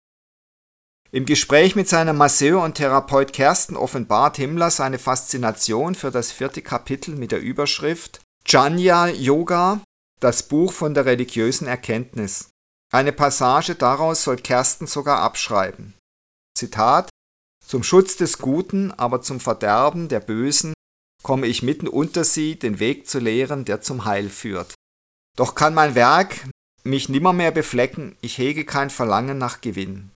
Im 1.10 1.26
Gespräch 1.26 1.76
mit 1.76 1.88
seinem 1.90 2.16
Masseur 2.16 2.62
und 2.62 2.76
Therapeut 2.76 3.34
Kersten 3.34 3.76
offenbart 3.76 4.38
Himmler 4.38 4.70
seine 4.70 4.98
Faszination 4.98 5.94
für 5.94 6.10
das 6.10 6.32
vierte 6.32 6.62
Kapitel 6.62 7.14
mit 7.14 7.32
der 7.32 7.40
Überschrift 7.40 8.22
Jnana 8.46 9.10
Yoga, 9.10 9.80
das 10.20 10.44
Buch 10.44 10.72
von 10.72 10.94
der 10.94 11.04
religiösen 11.04 11.66
Erkenntnis. 11.66 12.48
Eine 12.92 13.12
Passage 13.12 13.74
daraus 13.74 14.24
soll 14.24 14.36
Kersten 14.36 14.86
sogar 14.86 15.20
abschreiben. 15.20 15.94
Zitat 16.56 17.10
Zum 17.66 17.82
Schutz 17.82 18.16
des 18.16 18.38
Guten, 18.38 18.90
aber 18.92 19.20
zum 19.20 19.38
Verderben 19.38 20.08
der 20.08 20.20
Bösen 20.20 20.72
komme 21.22 21.46
ich 21.46 21.62
mitten 21.62 21.88
unter 21.88 22.24
sie, 22.24 22.58
den 22.58 22.78
Weg 22.78 23.08
zu 23.08 23.18
lehren, 23.18 23.64
der 23.64 23.80
zum 23.80 24.04
Heil 24.04 24.28
führt. 24.28 24.74
Doch 25.36 25.54
kann 25.54 25.74
mein 25.74 25.94
Werk 25.94 26.48
mich 26.84 27.08
nimmermehr 27.08 27.52
beflecken, 27.52 28.16
ich 28.20 28.38
hege 28.38 28.64
kein 28.64 28.90
Verlangen 28.90 29.38
nach 29.38 29.60
Gewinn. 29.60 30.10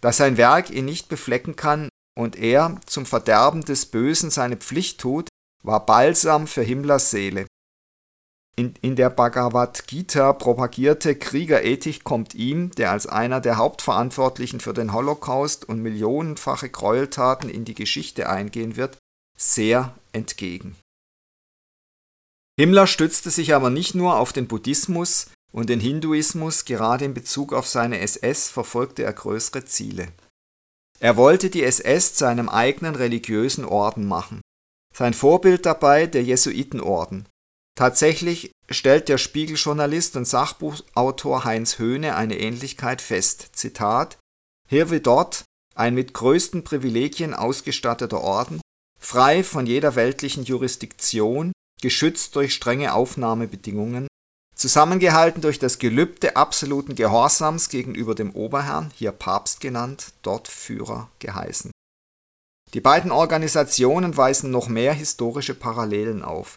Dass 0.00 0.18
sein 0.18 0.36
Werk 0.36 0.70
ihn 0.70 0.84
nicht 0.84 1.08
beflecken 1.08 1.56
kann 1.56 1.88
und 2.16 2.36
er 2.36 2.80
zum 2.86 3.06
Verderben 3.06 3.62
des 3.62 3.86
Bösen 3.86 4.30
seine 4.30 4.56
Pflicht 4.56 5.00
tut, 5.00 5.28
war 5.62 5.84
Balsam 5.84 6.46
für 6.46 6.62
Himmlers 6.62 7.10
Seele. 7.10 7.46
In, 8.56 8.74
in 8.82 8.96
der 8.96 9.10
Bhagavad 9.10 9.86
Gita 9.86 10.32
propagierte 10.32 11.16
Kriegerethik 11.16 12.04
kommt 12.04 12.34
ihm, 12.34 12.70
der 12.72 12.90
als 12.90 13.06
einer 13.06 13.40
der 13.40 13.56
Hauptverantwortlichen 13.56 14.60
für 14.60 14.74
den 14.74 14.92
Holocaust 14.92 15.68
und 15.68 15.80
millionenfache 15.80 16.68
Gräueltaten 16.68 17.48
in 17.48 17.64
die 17.64 17.74
Geschichte 17.74 18.28
eingehen 18.28 18.76
wird, 18.76 18.98
sehr 19.40 19.96
entgegen. 20.12 20.76
Himmler 22.58 22.86
stützte 22.86 23.30
sich 23.30 23.54
aber 23.54 23.70
nicht 23.70 23.94
nur 23.94 24.16
auf 24.16 24.32
den 24.32 24.46
Buddhismus 24.48 25.30
und 25.52 25.70
den 25.70 25.80
Hinduismus, 25.80 26.64
gerade 26.64 27.04
in 27.04 27.14
Bezug 27.14 27.52
auf 27.52 27.66
seine 27.66 28.00
SS 28.00 28.48
verfolgte 28.48 29.02
er 29.02 29.12
größere 29.12 29.64
Ziele. 29.64 30.12
Er 30.98 31.16
wollte 31.16 31.48
die 31.48 31.62
SS 31.62 32.14
zu 32.14 32.26
einem 32.26 32.48
eigenen 32.48 32.94
religiösen 32.94 33.64
Orden 33.64 34.06
machen. 34.06 34.42
Sein 34.94 35.14
Vorbild 35.14 35.64
dabei 35.64 36.06
der 36.06 36.22
Jesuitenorden, 36.22 37.26
Tatsächlich 37.80 38.52
stellt 38.68 39.08
der 39.08 39.16
Spiegeljournalist 39.16 40.14
und 40.16 40.26
Sachbuchautor 40.26 41.44
Heinz 41.44 41.78
Höhne 41.78 42.14
eine 42.14 42.38
Ähnlichkeit 42.38 43.00
fest. 43.00 43.50
Zitat: 43.52 44.18
Hier 44.68 44.90
wie 44.90 45.00
dort 45.00 45.44
ein 45.74 45.94
mit 45.94 46.12
größten 46.12 46.62
Privilegien 46.62 47.32
ausgestatteter 47.32 48.20
Orden, 48.20 48.60
frei 49.00 49.42
von 49.42 49.66
jeder 49.66 49.96
weltlichen 49.96 50.44
Jurisdiktion, 50.44 51.52
geschützt 51.82 52.36
durch 52.36 52.54
strenge 52.54 52.94
Aufnahmebedingungen, 52.94 54.06
zusammengehalten 54.54 55.40
durch 55.40 55.58
das 55.58 55.78
Gelübde 55.78 56.36
absoluten 56.36 56.94
Gehorsams 56.94 57.70
gegenüber 57.70 58.14
dem 58.14 58.30
Oberherrn, 58.32 58.92
hier 58.94 59.12
Papst 59.12 59.60
genannt, 59.60 60.12
dort 60.22 60.46
Führer 60.46 61.10
geheißen. 61.18 61.70
Die 62.74 62.80
beiden 62.80 63.10
Organisationen 63.10 64.16
weisen 64.16 64.50
noch 64.50 64.68
mehr 64.68 64.92
historische 64.92 65.54
Parallelen 65.54 66.22
auf 66.22 66.56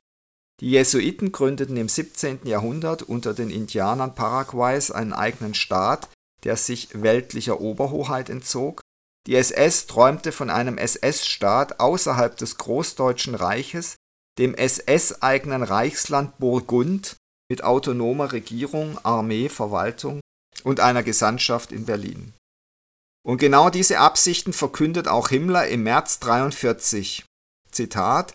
die 0.63 0.69
Jesuiten 0.69 1.32
gründeten 1.32 1.77
im 1.77 1.89
17. 1.89 2.45
Jahrhundert 2.45 3.01
unter 3.03 3.34
den 3.34 3.49
Indianern 3.49 4.15
Paraguays 4.15 4.91
einen 4.91 5.13
eigenen 5.13 5.56
Staat, 5.56 6.10
der 6.43 6.58
sich 6.58 6.89
weltlicher 6.93 7.60
Oberhoheit 7.60 8.29
entzog, 8.29 8.82
die 9.27 9.36
SS 9.36 9.88
träumte 9.88 10.31
von 10.31 10.49
einem 10.49 10.77
SS-Staat 10.77 11.79
außerhalb 11.79 12.36
des 12.36 12.57
Großdeutschen 12.57 13.36
Reiches, 13.36 13.95
dem 14.38 14.53
SS-eigenen 14.55 15.63
Reichsland 15.63 16.38
Burgund 16.38 17.15
mit 17.49 17.63
autonomer 17.63 18.31
Regierung, 18.31 18.97
Armee, 19.03 19.49
Verwaltung 19.49 20.19
und 20.63 20.79
einer 20.79 21.03
Gesandtschaft 21.03 21.71
in 21.71 21.86
Berlin. 21.86 22.33
Und 23.25 23.38
genau 23.38 23.69
diese 23.69 23.99
Absichten 23.99 24.51
verkündet 24.51 25.07
auch 25.07 25.29
Himmler 25.29 25.67
im 25.67 25.83
März 25.83 26.19
43. 26.19 27.25
Zitat 27.71 28.33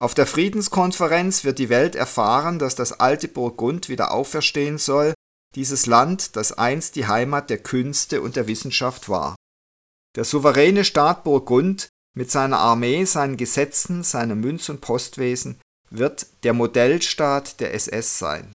auf 0.00 0.14
der 0.14 0.26
Friedenskonferenz 0.26 1.42
wird 1.42 1.58
die 1.58 1.70
Welt 1.70 1.96
erfahren, 1.96 2.60
dass 2.60 2.76
das 2.76 3.00
alte 3.00 3.26
Burgund 3.26 3.88
wieder 3.88 4.12
auferstehen 4.12 4.78
soll, 4.78 5.12
dieses 5.56 5.86
Land, 5.86 6.36
das 6.36 6.52
einst 6.52 6.94
die 6.94 7.08
Heimat 7.08 7.50
der 7.50 7.58
Künste 7.58 8.22
und 8.22 8.36
der 8.36 8.46
Wissenschaft 8.46 9.08
war. 9.08 9.34
Der 10.16 10.24
souveräne 10.24 10.84
Staat 10.84 11.24
Burgund 11.24 11.88
mit 12.16 12.30
seiner 12.30 12.58
Armee, 12.58 13.04
seinen 13.04 13.36
Gesetzen, 13.36 14.02
seinem 14.02 14.40
Münz- 14.40 14.68
und 14.68 14.80
Postwesen 14.80 15.60
wird 15.90 16.26
der 16.42 16.52
Modellstaat 16.52 17.60
der 17.60 17.74
SS 17.74 18.18
sein. 18.18 18.52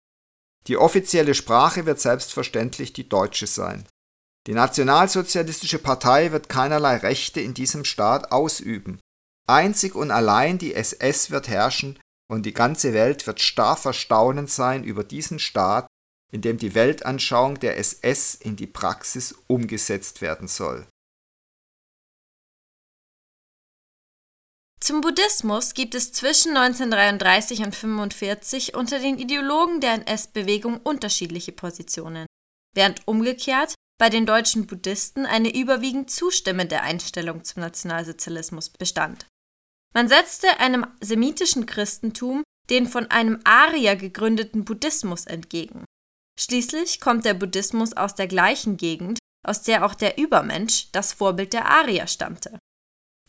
Die 0.68 0.78
offizielle 0.78 1.34
Sprache 1.34 1.86
wird 1.86 2.00
selbstverständlich 2.00 2.94
die 2.94 3.08
deutsche 3.08 3.48
sein. 3.48 3.88
Die 4.48 4.54
Nationalsozialistische 4.54 5.80
Partei 5.80 6.32
wird 6.32 6.50
keinerlei 6.50 6.98
Rechte 6.98 7.42
in 7.42 7.54
diesem 7.54 7.86
Staat 7.86 8.32
ausüben. 8.32 9.00
Einzig 9.48 9.96
und 9.96 10.12
allein 10.12 10.58
die 10.58 10.74
SS 10.74 11.30
wird 11.30 11.48
herrschen 11.48 12.00
und 12.32 12.46
die 12.46 12.54
ganze 12.54 12.94
Welt 12.94 13.28
wird 13.28 13.42
starr 13.42 13.76
verstaunend 13.76 14.50
sein 14.50 14.84
über 14.84 15.04
diesen 15.04 15.40
Staat, 15.40 15.88
in 16.32 16.42
dem 16.42 16.58
die 16.58 16.74
Weltanschauung 16.74 17.60
der 17.60 17.78
SS 17.78 18.36
in 18.36 18.56
die 18.56 18.68
Praxis 18.68 19.36
umgesetzt 19.48 20.22
werden 20.22 20.48
soll. 20.48 20.88
Zum 24.84 25.02
Buddhismus 25.02 25.76
gibt 25.76 25.94
es 25.94 26.12
zwischen 26.12 26.58
1933 26.58 27.60
und 27.60 27.66
1945 27.66 28.74
unter 28.74 28.98
den 28.98 29.20
Ideologen 29.20 29.80
der 29.80 29.94
NS-Bewegung 29.94 30.78
unterschiedliche 30.78 31.52
Positionen, 31.52 32.26
während 32.74 33.08
umgekehrt 33.08 33.76
bei 34.00 34.10
den 34.10 34.26
deutschen 34.26 34.66
Buddhisten 34.66 35.28
eine 35.28 35.56
überwiegend 35.56 36.10
zustimmende 36.10 36.82
Einstellung 36.82 37.44
zum 37.44 37.62
Nationalsozialismus 37.62 38.70
bestand. 38.70 39.28
Man 39.94 40.08
setzte 40.08 40.60
einem 40.60 40.88
semitischen 41.00 41.68
Christentum 41.68 42.42
den 42.72 42.88
von 42.88 43.06
einem 43.12 43.40
Arier 43.44 43.96
gegründeten 43.96 44.66
Buddhismus 44.66 45.28
entgegen. 45.28 45.86
Schließlich 46.40 47.00
kommt 47.00 47.26
der 47.26 47.36
Buddhismus 47.36 47.96
aus 47.96 48.16
der 48.16 48.28
gleichen 48.28 48.78
Gegend, 48.78 49.20
aus 49.46 49.62
der 49.62 49.86
auch 49.86 49.94
der 49.94 50.18
Übermensch, 50.18 50.92
das 50.92 51.14
Vorbild 51.14 51.54
der 51.54 51.70
Arier, 51.70 52.08
stammte. 52.08 52.58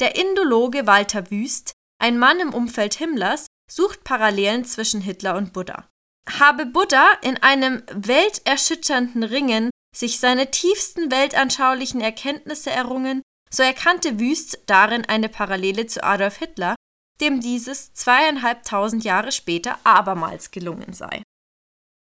Der 0.03 0.17
Indologe 0.17 0.89
Walter 0.89 1.31
Wüst, 1.31 1.75
ein 2.03 2.19
Mann 2.19 2.41
im 2.41 2.53
Umfeld 2.53 2.95
Himmlers, 2.95 3.47
sucht 3.71 4.03
Parallelen 4.03 4.65
zwischen 4.65 5.01
Hitler 5.01 5.37
und 5.37 5.53
Buddha. 5.53 5.87
Habe 6.29 6.67
Buddha 6.67 7.13
in 7.23 7.41
einem 7.41 7.85
welterschütternden 7.93 9.23
Ringen 9.23 9.71
sich 9.97 10.19
seine 10.19 10.51
tiefsten 10.51 11.13
weltanschaulichen 11.13 12.01
Erkenntnisse 12.01 12.71
errungen, 12.71 13.23
so 13.49 13.63
erkannte 13.63 14.19
Wüst 14.19 14.59
darin 14.67 15.05
eine 15.05 15.29
Parallele 15.29 15.87
zu 15.87 16.03
Adolf 16.03 16.39
Hitler, 16.39 16.75
dem 17.21 17.41
dieses 17.41 17.95
zweieinhalbtausend 17.95 19.05
Jahre 19.05 19.31
später 19.31 19.79
abermals 19.85 20.51
gelungen 20.51 20.95
sei. 20.95 21.23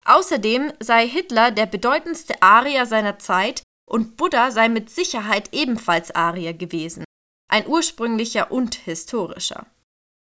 Außerdem 0.04 0.72
sei 0.78 1.08
Hitler 1.08 1.50
der 1.50 1.66
bedeutendste 1.66 2.40
Arier 2.42 2.86
seiner 2.86 3.18
Zeit 3.18 3.64
und 3.90 4.16
Buddha 4.16 4.52
sei 4.52 4.68
mit 4.68 4.88
Sicherheit 4.88 5.48
ebenfalls 5.50 6.14
Arier 6.14 6.54
gewesen, 6.54 7.02
ein 7.48 7.66
ursprünglicher 7.66 8.52
und 8.52 8.74
historischer. 8.74 9.66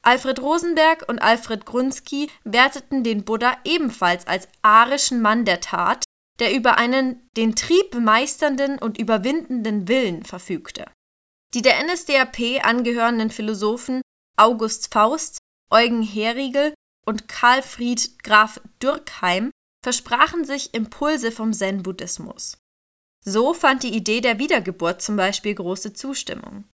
Alfred 0.04 0.42
Rosenberg 0.42 1.08
und 1.08 1.22
Alfred 1.22 1.66
Grunsky 1.66 2.30
werteten 2.44 3.04
den 3.04 3.24
Buddha 3.24 3.58
ebenfalls 3.64 4.26
als 4.26 4.48
arischen 4.64 5.22
Mann 5.22 5.46
der 5.46 5.62
Tat, 5.62 6.04
der 6.40 6.56
über 6.56 6.78
einen 6.78 7.30
den 7.38 7.56
Trieb 7.56 7.94
meisternden 7.94 8.80
und 8.80 8.98
überwindenden 8.98 9.88
Willen 9.88 10.26
verfügte. 10.26 10.86
Die 11.54 11.62
der 11.62 11.84
NSDAP 11.84 12.66
angehörenden 12.66 13.30
Philosophen 13.30 14.02
August 14.38 14.92
Faust, 14.92 15.38
Eugen 15.70 16.02
Herigel 16.02 16.74
und 17.06 17.28
Karl 17.28 17.62
Fried 17.62 18.24
Graf 18.24 18.60
Dürkheim 18.82 19.52
versprachen 19.84 20.46
sich 20.46 20.74
Impulse 20.74 21.32
vom 21.32 21.54
Zen-Buddhismus. 21.54 22.58
So 23.24 23.54
fand 23.54 23.84
die 23.84 23.96
Idee 23.96 24.22
der 24.22 24.40
Wiedergeburt 24.40 25.02
zum 25.02 25.16
Beispiel 25.16 25.54
große 25.54 25.94
Zustimmung. 25.94 26.66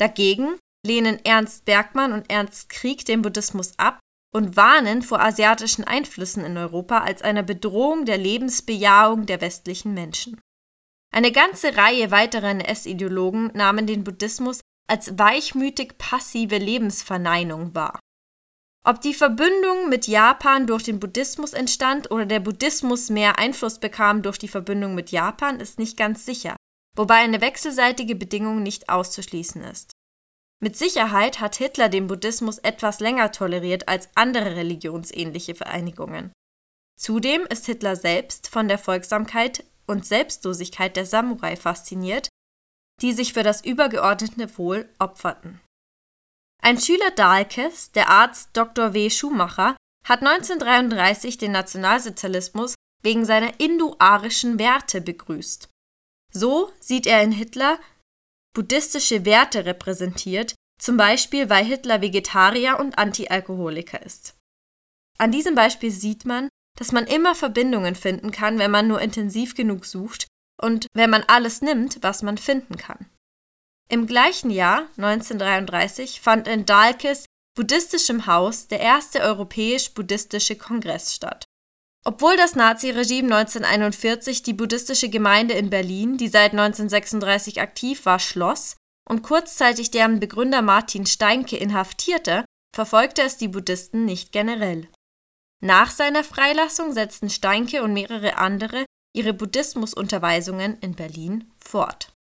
Dagegen 0.00 0.58
lehnen 0.86 1.22
Ernst 1.24 1.66
Bergmann 1.66 2.12
und 2.12 2.30
Ernst 2.30 2.70
Krieg 2.70 3.04
den 3.04 3.22
Buddhismus 3.22 3.78
ab, 3.78 4.00
und 4.32 4.56
warnen 4.56 5.02
vor 5.02 5.20
asiatischen 5.20 5.84
Einflüssen 5.84 6.44
in 6.44 6.56
Europa 6.56 6.98
als 6.98 7.22
einer 7.22 7.42
Bedrohung 7.42 8.04
der 8.04 8.18
Lebensbejahung 8.18 9.26
der 9.26 9.40
westlichen 9.40 9.94
Menschen. 9.94 10.40
Eine 11.12 11.32
ganze 11.32 11.76
Reihe 11.76 12.10
weiterer 12.10 12.50
NS-Ideologen 12.50 13.50
nahmen 13.54 13.86
den 13.86 14.04
Buddhismus 14.04 14.60
als 14.88 15.18
weichmütig 15.18 15.98
passive 15.98 16.58
Lebensverneinung 16.58 17.74
wahr. 17.74 17.98
Ob 18.84 19.00
die 19.00 19.14
Verbündung 19.14 19.88
mit 19.88 20.06
Japan 20.06 20.66
durch 20.66 20.84
den 20.84 21.00
Buddhismus 21.00 21.52
entstand 21.52 22.10
oder 22.10 22.24
der 22.24 22.40
Buddhismus 22.40 23.10
mehr 23.10 23.38
Einfluss 23.38 23.78
bekam 23.78 24.22
durch 24.22 24.38
die 24.38 24.48
Verbündung 24.48 24.94
mit 24.94 25.10
Japan, 25.10 25.60
ist 25.60 25.78
nicht 25.78 25.96
ganz 25.96 26.24
sicher, 26.24 26.56
wobei 27.00 27.14
eine 27.14 27.40
wechselseitige 27.40 28.14
Bedingung 28.14 28.62
nicht 28.62 28.90
auszuschließen 28.90 29.64
ist. 29.64 29.92
Mit 30.62 30.76
Sicherheit 30.76 31.40
hat 31.40 31.56
Hitler 31.56 31.88
den 31.88 32.08
Buddhismus 32.08 32.58
etwas 32.58 33.00
länger 33.00 33.32
toleriert 33.32 33.88
als 33.88 34.10
andere 34.16 34.54
religionsähnliche 34.54 35.54
Vereinigungen. 35.54 36.30
Zudem 36.98 37.46
ist 37.46 37.64
Hitler 37.64 37.96
selbst 37.96 38.48
von 38.50 38.68
der 38.68 38.76
Folgsamkeit 38.76 39.64
und 39.86 40.04
Selbstlosigkeit 40.04 40.94
der 40.94 41.06
Samurai 41.06 41.56
fasziniert, 41.56 42.28
die 43.00 43.14
sich 43.14 43.32
für 43.32 43.44
das 43.44 43.64
übergeordnete 43.64 44.58
Wohl 44.58 44.86
opferten. 44.98 45.58
Ein 46.60 46.78
Schüler 46.78 47.12
Dahlkes, 47.12 47.92
der 47.92 48.10
Arzt 48.10 48.50
Dr. 48.52 48.92
W. 48.92 49.08
Schumacher, 49.08 49.74
hat 50.06 50.20
1933 50.20 51.38
den 51.38 51.52
Nationalsozialismus 51.52 52.74
wegen 53.02 53.24
seiner 53.24 53.58
indoarischen 53.58 54.58
Werte 54.58 55.00
begrüßt. 55.00 55.70
So 56.30 56.72
sieht 56.80 57.06
er 57.06 57.22
in 57.22 57.32
Hitler 57.32 57.78
buddhistische 58.54 59.24
Werte 59.24 59.64
repräsentiert, 59.64 60.54
zum 60.80 60.96
Beispiel 60.96 61.48
weil 61.50 61.64
Hitler 61.64 62.00
Vegetarier 62.00 62.78
und 62.80 62.98
Antialkoholiker 62.98 64.02
ist. 64.02 64.34
An 65.18 65.30
diesem 65.32 65.54
Beispiel 65.54 65.90
sieht 65.90 66.24
man, 66.24 66.48
dass 66.78 66.92
man 66.92 67.06
immer 67.06 67.34
Verbindungen 67.34 67.94
finden 67.94 68.30
kann, 68.30 68.58
wenn 68.58 68.70
man 68.70 68.88
nur 68.88 69.00
intensiv 69.00 69.54
genug 69.54 69.84
sucht 69.84 70.26
und 70.60 70.86
wenn 70.94 71.10
man 71.10 71.24
alles 71.24 71.62
nimmt, 71.62 72.02
was 72.02 72.22
man 72.22 72.38
finden 72.38 72.76
kann. 72.76 73.06
Im 73.90 74.06
gleichen 74.06 74.50
Jahr, 74.50 74.88
1933, 74.96 76.20
fand 76.20 76.48
in 76.48 76.64
Dalkes 76.64 77.26
buddhistischem 77.56 78.26
Haus 78.26 78.68
der 78.68 78.80
erste 78.80 79.20
europäisch-buddhistische 79.20 80.56
Kongress 80.56 81.14
statt. 81.14 81.44
Obwohl 82.04 82.36
das 82.36 82.56
Naziregime 82.56 83.34
1941 83.34 84.42
die 84.42 84.54
buddhistische 84.54 85.10
Gemeinde 85.10 85.54
in 85.54 85.68
Berlin, 85.68 86.16
die 86.16 86.28
seit 86.28 86.52
1936 86.52 87.60
aktiv 87.60 88.06
war, 88.06 88.18
schloss 88.18 88.76
und 89.08 89.22
kurzzeitig 89.22 89.90
deren 89.90 90.18
Begründer 90.18 90.62
Martin 90.62 91.04
Steinke 91.04 91.56
inhaftierte, 91.56 92.44
verfolgte 92.74 93.22
es 93.22 93.36
die 93.36 93.48
Buddhisten 93.48 94.04
nicht 94.04 94.32
generell. 94.32 94.88
Nach 95.62 95.90
seiner 95.90 96.24
Freilassung 96.24 96.92
setzten 96.92 97.28
Steinke 97.28 97.82
und 97.82 97.92
mehrere 97.92 98.38
andere 98.38 98.86
ihre 99.14 99.34
Buddhismusunterweisungen 99.34 100.78
in 100.78 100.94
Berlin 100.94 101.52
fort. 101.58 102.12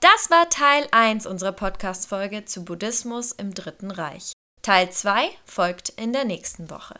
Das 0.00 0.30
war 0.30 0.48
Teil 0.50 0.88
1 0.90 1.26
unserer 1.26 1.52
Podcast-Folge 1.52 2.44
zu 2.44 2.64
Buddhismus 2.64 3.32
im 3.32 3.54
Dritten 3.54 3.90
Reich. 3.90 4.35
Teil 4.66 4.90
2 4.90 5.28
folgt 5.44 5.90
in 5.90 6.12
der 6.12 6.24
nächsten 6.24 6.70
Woche. 6.70 6.98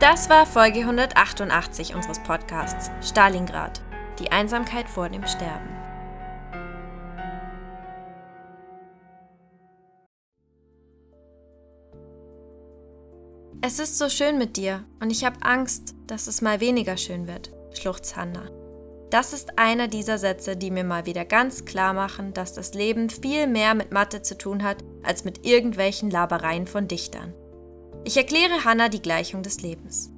Das 0.00 0.28
war 0.28 0.44
Folge 0.44 0.80
188 0.80 1.94
unseres 1.94 2.20
Podcasts 2.24 2.90
Stalingrad, 3.08 3.80
die 4.18 4.32
Einsamkeit 4.32 4.88
vor 4.88 5.08
dem 5.08 5.24
Sterben. 5.24 5.68
Es 13.60 13.78
ist 13.78 13.98
so 13.98 14.08
schön 14.08 14.36
mit 14.36 14.56
dir 14.56 14.84
und 14.98 15.12
ich 15.12 15.24
habe 15.24 15.40
Angst, 15.42 15.94
dass 16.08 16.26
es 16.26 16.42
mal 16.42 16.58
weniger 16.58 16.96
schön 16.96 17.28
wird, 17.28 17.52
schluchzt 17.72 18.16
Hannah. 18.16 18.61
Das 19.12 19.34
ist 19.34 19.58
einer 19.58 19.88
dieser 19.88 20.16
Sätze, 20.16 20.56
die 20.56 20.70
mir 20.70 20.84
mal 20.84 21.04
wieder 21.04 21.26
ganz 21.26 21.66
klar 21.66 21.92
machen, 21.92 22.32
dass 22.32 22.54
das 22.54 22.72
Leben 22.72 23.10
viel 23.10 23.46
mehr 23.46 23.74
mit 23.74 23.92
Mathe 23.92 24.22
zu 24.22 24.38
tun 24.38 24.62
hat, 24.62 24.78
als 25.02 25.24
mit 25.24 25.44
irgendwelchen 25.44 26.10
Labereien 26.10 26.66
von 26.66 26.88
Dichtern. 26.88 27.34
Ich 28.04 28.16
erkläre 28.16 28.64
Hannah 28.64 28.88
die 28.88 29.02
Gleichung 29.02 29.42
des 29.42 29.60
Lebens. 29.60 30.10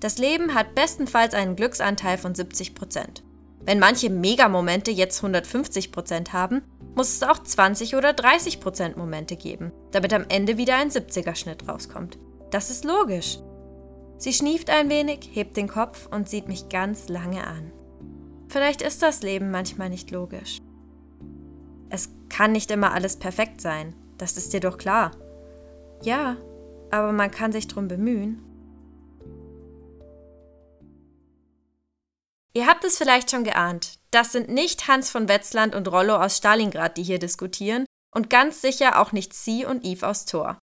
Das 0.00 0.16
Leben 0.16 0.54
hat 0.54 0.74
bestenfalls 0.74 1.34
einen 1.34 1.54
Glücksanteil 1.54 2.16
von 2.16 2.32
70% 2.32 3.20
Wenn 3.60 3.78
manche 3.78 4.08
Megamomente 4.08 4.90
jetzt 4.90 5.22
150% 5.22 6.32
haben, 6.32 6.62
muss 6.94 7.10
es 7.12 7.22
auch 7.22 7.42
20 7.42 7.94
oder 7.94 8.12
30% 8.12 8.96
Momente 8.96 9.36
geben, 9.36 9.70
damit 9.90 10.14
am 10.14 10.24
Ende 10.30 10.56
wieder 10.56 10.76
ein 10.76 10.88
70er-Schnitt 10.88 11.68
rauskommt. 11.68 12.18
Das 12.50 12.70
ist 12.70 12.86
logisch. 12.86 13.38
Sie 14.16 14.32
schnieft 14.32 14.70
ein 14.70 14.88
wenig, 14.88 15.28
hebt 15.30 15.58
den 15.58 15.68
Kopf 15.68 16.08
und 16.10 16.26
sieht 16.26 16.48
mich 16.48 16.70
ganz 16.70 17.10
lange 17.10 17.46
an. 17.46 17.70
Vielleicht 18.50 18.82
ist 18.82 19.00
das 19.00 19.22
Leben 19.22 19.52
manchmal 19.52 19.90
nicht 19.90 20.10
logisch. 20.10 20.58
Es 21.88 22.10
kann 22.28 22.50
nicht 22.50 22.72
immer 22.72 22.92
alles 22.92 23.16
perfekt 23.16 23.60
sein, 23.60 23.94
das 24.18 24.36
ist 24.36 24.52
dir 24.52 24.58
doch 24.58 24.76
klar. 24.76 25.12
Ja, 26.02 26.36
aber 26.90 27.12
man 27.12 27.30
kann 27.30 27.52
sich 27.52 27.68
drum 27.68 27.86
bemühen. 27.86 28.42
Ihr 32.52 32.66
habt 32.66 32.82
es 32.82 32.98
vielleicht 32.98 33.30
schon 33.30 33.44
geahnt, 33.44 34.00
das 34.10 34.32
sind 34.32 34.48
nicht 34.48 34.88
Hans 34.88 35.10
von 35.10 35.28
Wetzland 35.28 35.76
und 35.76 35.86
Rollo 35.86 36.16
aus 36.16 36.36
Stalingrad, 36.36 36.96
die 36.96 37.04
hier 37.04 37.20
diskutieren, 37.20 37.86
und 38.12 38.30
ganz 38.30 38.60
sicher 38.60 39.00
auch 39.00 39.12
nicht 39.12 39.32
Sie 39.32 39.64
und 39.64 39.84
Yves 39.84 40.02
aus 40.02 40.24
Thor. 40.24 40.58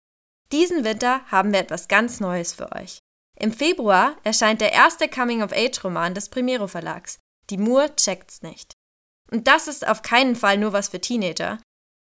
Diesen 0.52 0.84
Winter 0.84 1.22
haben 1.26 1.52
wir 1.52 1.58
etwas 1.58 1.88
ganz 1.88 2.20
Neues 2.20 2.52
für 2.52 2.70
euch. 2.70 3.00
Im 3.36 3.52
Februar 3.52 4.14
erscheint 4.22 4.60
der 4.60 4.72
erste 4.72 5.08
Coming-of-Age-Roman 5.08 6.14
des 6.14 6.28
Primero 6.28 6.68
Verlags, 6.68 7.18
die 7.50 7.58
Mur 7.58 7.94
checkt's 7.96 8.42
nicht. 8.42 8.74
Und 9.30 9.46
das 9.46 9.66
ist 9.66 9.86
auf 9.86 10.02
keinen 10.02 10.36
Fall 10.36 10.58
nur 10.58 10.72
was 10.72 10.88
für 10.88 11.00
Teenager. 11.00 11.58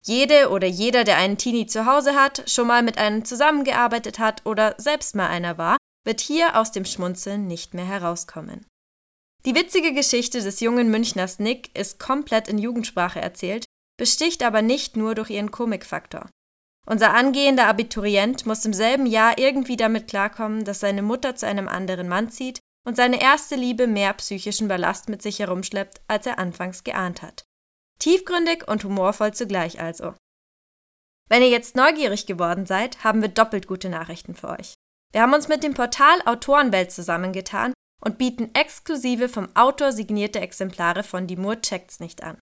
Jede 0.04 0.48
oder 0.50 0.66
jeder, 0.66 1.04
der 1.04 1.18
einen 1.18 1.36
Teenie 1.36 1.66
zu 1.66 1.84
Hause 1.84 2.14
hat, 2.14 2.48
schon 2.50 2.66
mal 2.66 2.82
mit 2.82 2.96
einem 2.96 3.24
zusammengearbeitet 3.24 4.18
hat 4.18 4.46
oder 4.46 4.74
selbst 4.78 5.14
mal 5.14 5.28
einer 5.28 5.58
war, 5.58 5.76
wird 6.06 6.20
hier 6.20 6.58
aus 6.58 6.72
dem 6.72 6.86
Schmunzeln 6.86 7.46
nicht 7.46 7.74
mehr 7.74 7.84
herauskommen. 7.84 8.66
Die 9.44 9.54
witzige 9.54 9.92
Geschichte 9.92 10.42
des 10.42 10.60
jungen 10.60 10.90
Münchners 10.90 11.38
Nick 11.38 11.76
ist 11.76 11.98
komplett 11.98 12.48
in 12.48 12.58
Jugendsprache 12.58 13.20
erzählt, 13.20 13.66
besticht 13.98 14.42
aber 14.42 14.62
nicht 14.62 14.96
nur 14.96 15.14
durch 15.14 15.28
ihren 15.28 15.50
Komikfaktor. 15.50 16.30
Unser 16.86 17.12
angehender 17.12 17.66
Abiturient 17.66 18.46
muss 18.46 18.64
im 18.64 18.72
selben 18.72 19.04
Jahr 19.04 19.38
irgendwie 19.38 19.76
damit 19.76 20.08
klarkommen, 20.08 20.64
dass 20.64 20.80
seine 20.80 21.02
Mutter 21.02 21.36
zu 21.36 21.46
einem 21.46 21.68
anderen 21.68 22.08
Mann 22.08 22.30
zieht 22.30 22.60
und 22.90 22.96
seine 22.96 23.22
erste 23.22 23.54
Liebe 23.54 23.86
mehr 23.86 24.12
psychischen 24.14 24.66
Ballast 24.66 25.08
mit 25.08 25.22
sich 25.22 25.38
herumschleppt, 25.38 26.00
als 26.08 26.26
er 26.26 26.40
anfangs 26.40 26.82
geahnt 26.82 27.22
hat. 27.22 27.44
Tiefgründig 28.00 28.66
und 28.66 28.82
humorvoll 28.82 29.32
zugleich 29.32 29.80
also. 29.80 30.14
Wenn 31.28 31.40
ihr 31.42 31.50
jetzt 31.50 31.76
neugierig 31.76 32.26
geworden 32.26 32.66
seid, 32.66 33.04
haben 33.04 33.22
wir 33.22 33.28
doppelt 33.28 33.68
gute 33.68 33.90
Nachrichten 33.90 34.34
für 34.34 34.48
euch. 34.48 34.74
Wir 35.12 35.22
haben 35.22 35.34
uns 35.34 35.46
mit 35.46 35.62
dem 35.62 35.72
Portal 35.72 36.20
Autorenwelt 36.24 36.90
zusammengetan 36.90 37.74
und 38.04 38.18
bieten 38.18 38.52
exklusive 38.56 39.28
vom 39.28 39.54
Autor 39.54 39.92
signierte 39.92 40.40
Exemplare 40.40 41.04
von 41.04 41.28
Die 41.28 41.36
Mur 41.36 41.62
checkt's 41.62 42.00
nicht 42.00 42.24
an. 42.24 42.40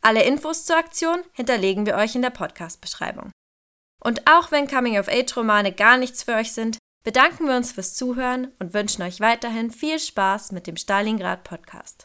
Alle 0.00 0.24
Infos 0.24 0.64
zur 0.64 0.78
Aktion 0.78 1.22
hinterlegen 1.32 1.84
wir 1.84 1.96
euch 1.96 2.14
in 2.14 2.22
der 2.22 2.30
Podcast-Beschreibung. 2.30 3.32
Und 4.02 4.26
auch 4.30 4.50
wenn 4.50 4.66
Coming-of-Age-Romane 4.66 5.72
gar 5.72 5.98
nichts 5.98 6.22
für 6.22 6.36
euch 6.36 6.54
sind, 6.54 6.78
bedanken 7.04 7.46
wir 7.46 7.56
uns 7.56 7.70
fürs 7.70 7.94
Zuhören 7.94 8.48
und 8.58 8.74
wünschen 8.74 9.02
euch 9.02 9.20
weiterhin 9.20 9.70
viel 9.70 9.98
Spaß 10.00 10.52
mit 10.52 10.66
dem 10.66 10.76
Stalingrad 10.76 11.44
Podcast. 11.44 12.02